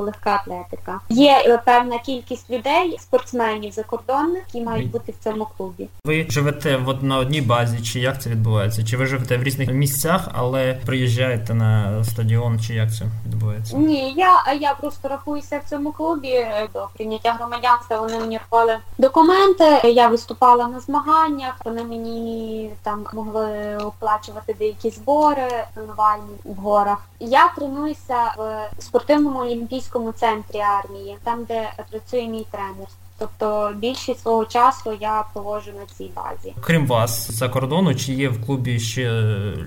легка 0.00 0.30
атлетика. 0.30 1.00
Є 1.08 1.60
певна 1.64 1.98
кількість 1.98 2.50
людей, 2.50 2.96
спортсменів 3.00 3.72
закордонних, 3.72 4.42
які 4.54 4.66
мають 4.66 4.90
бути 4.90 5.12
в 5.12 5.24
цьому 5.24 5.46
клубі. 5.56 5.88
Ви 6.04 6.26
живете 6.28 6.76
в 6.76 7.04
на 7.04 7.18
одній 7.18 7.40
базі, 7.40 7.80
чи 7.80 8.00
як 8.00 8.22
це 8.22 8.30
відбувається? 8.30 8.84
Чи 8.84 8.96
ви 8.96 9.06
живете 9.06 9.36
в 9.36 9.42
різних 9.42 9.72
місцях, 9.72 10.28
але 10.32 10.80
приїжджаєте 10.86 11.54
на 11.54 12.04
стадіон, 12.04 12.60
чи 12.60 12.74
як 12.74 12.94
це 12.94 13.04
відбувається? 13.26 13.76
Ні, 13.76 14.14
я 14.16 14.52
я 14.60 14.74
просто 14.74 15.08
рахуюся 15.08 15.60
в 15.64 15.70
цьому 15.70 15.92
клубі 15.92 16.46
до 16.74 16.88
прийняття 16.96 17.32
громадянства. 17.32 18.00
Вони 18.00 18.18
мені 18.18 18.40
рвали 18.48 18.76
документи. 18.98 19.88
Я 19.88 20.08
виступала 20.08 20.68
на 20.68 20.80
змаганнях. 20.80 21.54
Вони 21.64 21.84
мені 21.84 22.70
там 22.82 23.06
могли 23.14 23.76
оплачувати 23.76 24.56
деякі 24.58 24.90
збори 24.90 25.48
тренувальні 25.74 26.34
горах. 26.64 27.08
Я 27.20 27.48
тренуюся 27.48 28.34
в 28.78 28.82
спортивному 28.82 29.38
олімпійському 29.38 30.12
центрі 30.12 30.58
армії, 30.58 31.16
там 31.24 31.44
де 31.44 31.72
працює 31.90 32.22
мій 32.22 32.46
тренер. 32.50 32.88
Тобто 33.18 33.72
більшість 33.76 34.20
свого 34.20 34.44
часу 34.44 34.98
я 35.00 35.24
проводжу 35.32 35.72
на 35.80 35.86
цій 35.86 36.10
базі. 36.16 36.54
Крім 36.60 36.86
вас, 36.86 37.30
за 37.30 37.48
кордону, 37.48 37.94
чи 37.94 38.12
є 38.12 38.28
в 38.28 38.46
клубі 38.46 38.80
ще 38.80 39.10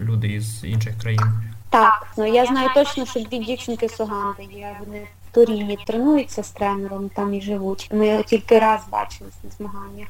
люди 0.03 0.27
із 0.27 0.63
інших 0.63 0.99
країн? 1.01 1.21
Так, 1.69 2.07
ну 2.17 2.25
я 2.25 2.45
знаю 2.45 2.69
точно, 2.75 3.05
що 3.05 3.19
дві 3.19 3.39
дівчинки 3.39 3.89
з 3.89 3.99
Уганди 3.99 4.43
є. 4.43 4.77
Вони 4.86 5.07
в 5.31 5.36
Туріні 5.36 5.77
тренуються 5.88 6.43
з 6.43 6.49
тренером, 6.49 7.10
там 7.10 7.33
і 7.33 7.41
живуть. 7.41 7.89
Ми 7.93 8.23
тільки 8.23 8.60
раз 8.60 8.81
бачились 8.91 9.43
на 9.43 9.49
змаганнях. 9.49 10.07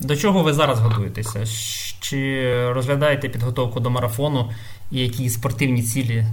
До 0.00 0.16
чого 0.16 0.42
ви 0.42 0.52
зараз 0.52 0.80
готуєтеся? 0.80 1.44
Чи 2.00 2.52
розглядаєте 2.72 3.28
підготовку 3.28 3.80
до 3.80 3.90
марафону 3.90 4.50
і 4.92 5.00
які 5.00 5.30
спортивні 5.30 5.82
цілі 5.82 6.24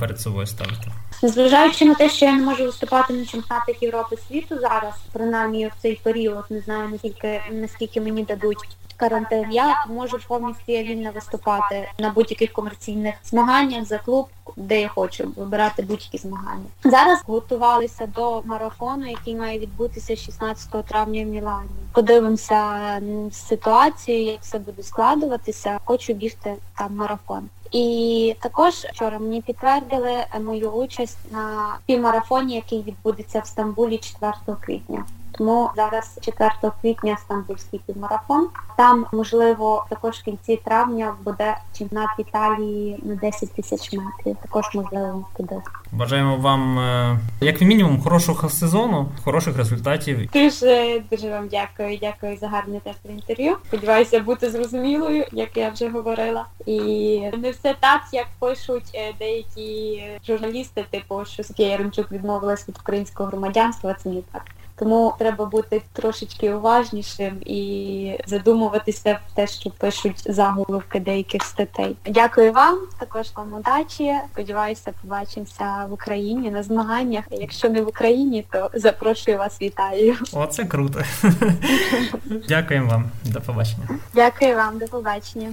перед 0.00 0.20
собою 0.20 0.46
ставите? 0.46 0.92
Незважаючи 1.22 1.84
на 1.84 1.94
те, 1.94 2.10
що 2.10 2.26
я 2.26 2.32
не 2.32 2.42
можу 2.42 2.64
виступати 2.64 3.12
на 3.12 3.24
чемпіонатах 3.24 3.82
Європи 3.82 4.16
світу 4.28 4.58
зараз, 4.60 4.94
принаймні 5.12 5.66
в 5.66 5.72
цей 5.82 6.00
період, 6.02 6.44
не 6.50 6.60
знаю 6.60 6.88
наскільки 6.88 7.40
наскільки 7.52 8.00
мені 8.00 8.24
дадуть 8.24 8.68
карантин, 8.96 9.44
я 9.50 9.84
можу 9.88 10.18
повністю 10.28 10.72
вільно 10.72 11.10
виступати 11.14 11.88
на 11.98 12.10
будь-яких 12.10 12.52
комерційних 12.52 13.14
змаганнях 13.24 13.84
за 13.84 13.98
клуб, 13.98 14.26
де 14.56 14.80
я 14.80 14.88
хочу 14.88 15.32
вибирати 15.36 15.82
будь-які 15.82 16.18
змагання. 16.18 16.64
Зараз 16.84 17.22
готувалися 17.26 18.06
до 18.06 18.42
марафону, 18.44 19.06
який 19.10 19.36
має 19.36 19.58
відбутися 19.58 20.16
16 20.16 20.84
травня 20.86 21.24
в 21.24 21.26
Мілані. 21.26 21.68
Подивимося 21.92 23.00
ситуацію, 23.32 24.24
як 24.24 24.40
все 24.40 24.58
буде 24.58 24.82
складуватися. 24.82 25.78
Хочу 25.84 26.14
бігти 26.14 26.54
там 26.78 26.96
марафон. 26.96 27.48
І 27.72 28.36
також 28.40 28.74
вчора 28.74 29.18
мені 29.18 29.42
підтвердили 29.42 30.24
мою 30.44 30.70
участь 30.70 31.18
на 31.30 31.76
півмарафоні, 31.86 32.54
який 32.54 32.82
відбудеться 32.82 33.40
в 33.40 33.46
Стамбулі 33.46 33.98
4 33.98 34.32
квітня. 34.60 35.04
Тому 35.38 35.70
зараз 35.76 36.18
4 36.20 36.50
квітня 36.80 37.16
стамбульський 37.16 37.80
півмарафон. 37.86 38.48
Там 38.76 39.06
можливо 39.12 39.86
також 39.90 40.16
в 40.16 40.22
кінці 40.22 40.60
травня 40.64 41.14
буде 41.24 41.56
чемпіонат 41.78 42.10
Італії 42.18 42.98
на 43.02 43.14
10 43.14 43.52
тисяч 43.52 43.92
метрів. 43.92 44.36
Також 44.42 44.64
можливо 44.74 45.24
туди. 45.36 45.56
Бажаємо 45.92 46.36
вам 46.36 46.78
е, 46.78 47.18
як 47.40 47.60
мінімум 47.60 48.02
хорошого 48.02 48.48
сезону, 48.48 49.08
хороших 49.24 49.56
результатів. 49.56 50.30
Дуже 50.32 51.02
дуже 51.10 51.30
вам 51.30 51.48
дякую. 51.48 51.98
Дякую 52.00 52.36
за 52.36 52.48
гарне 52.48 52.80
тепле 52.80 53.12
інтерв'ю. 53.12 53.56
Сподіваюся 53.66 54.20
бути 54.20 54.50
зрозумілою, 54.50 55.24
як 55.32 55.56
я 55.56 55.70
вже 55.70 55.88
говорила. 55.88 56.46
І 56.66 57.20
не 57.38 57.50
все 57.50 57.74
так, 57.80 58.00
як 58.12 58.26
пишуть 58.38 58.90
е, 58.94 59.12
деякі 59.18 60.02
журналісти, 60.26 60.84
типу 60.90 61.24
що 61.24 61.44
Софія 61.44 61.68
Яремчук 61.68 62.12
відмовилась 62.12 62.68
від 62.68 62.78
українського 62.78 63.28
громадянства. 63.28 63.94
Це 63.94 64.08
не 64.08 64.22
так. 64.32 64.42
Тому 64.78 65.14
треба 65.18 65.44
бути 65.44 65.82
трошечки 65.92 66.54
уважнішим 66.54 67.36
і 67.46 68.18
задумуватися 68.26 69.18
в 69.28 69.36
те, 69.36 69.46
що 69.46 69.70
пишуть 69.70 70.22
заголовки 70.26 71.00
деяких 71.00 71.42
статей. 71.42 71.96
Дякую 72.06 72.52
вам, 72.52 72.78
також 72.98 73.26
вам 73.36 73.52
удачі. 73.52 74.14
Сподіваюся, 74.32 74.92
побачимося 75.02 75.86
в 75.90 75.92
Україні 75.92 76.50
на 76.50 76.62
змаганнях. 76.62 77.24
Якщо 77.30 77.68
не 77.68 77.82
в 77.82 77.88
Україні, 77.88 78.44
то 78.52 78.70
запрошую 78.74 79.38
вас 79.38 79.62
вітаю. 79.62 80.16
О, 80.32 80.46
це 80.46 80.64
круто. 80.64 81.02
Дякуємо 82.48 82.90
вам. 82.90 83.10
До 83.24 83.40
побачення. 83.40 83.88
Дякую 84.14 84.56
вам, 84.56 84.78
до 84.78 84.86
побачення. 84.86 85.48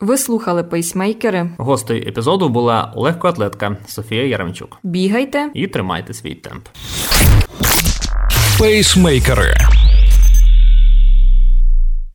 Ви 0.00 0.18
слухали 0.18 0.64
пейсмейкери. 0.64 1.50
Гостею 1.58 2.08
епізоду 2.08 2.48
була 2.48 2.92
легкоатлетка 2.96 3.76
Софія 3.86 4.26
Яремчук. 4.26 4.78
Бігайте 4.82 5.50
і 5.54 5.66
тримайте 5.66 6.14
свій 6.14 6.34
темп. 6.34 6.68
Пейсмейкери. 8.58 9.77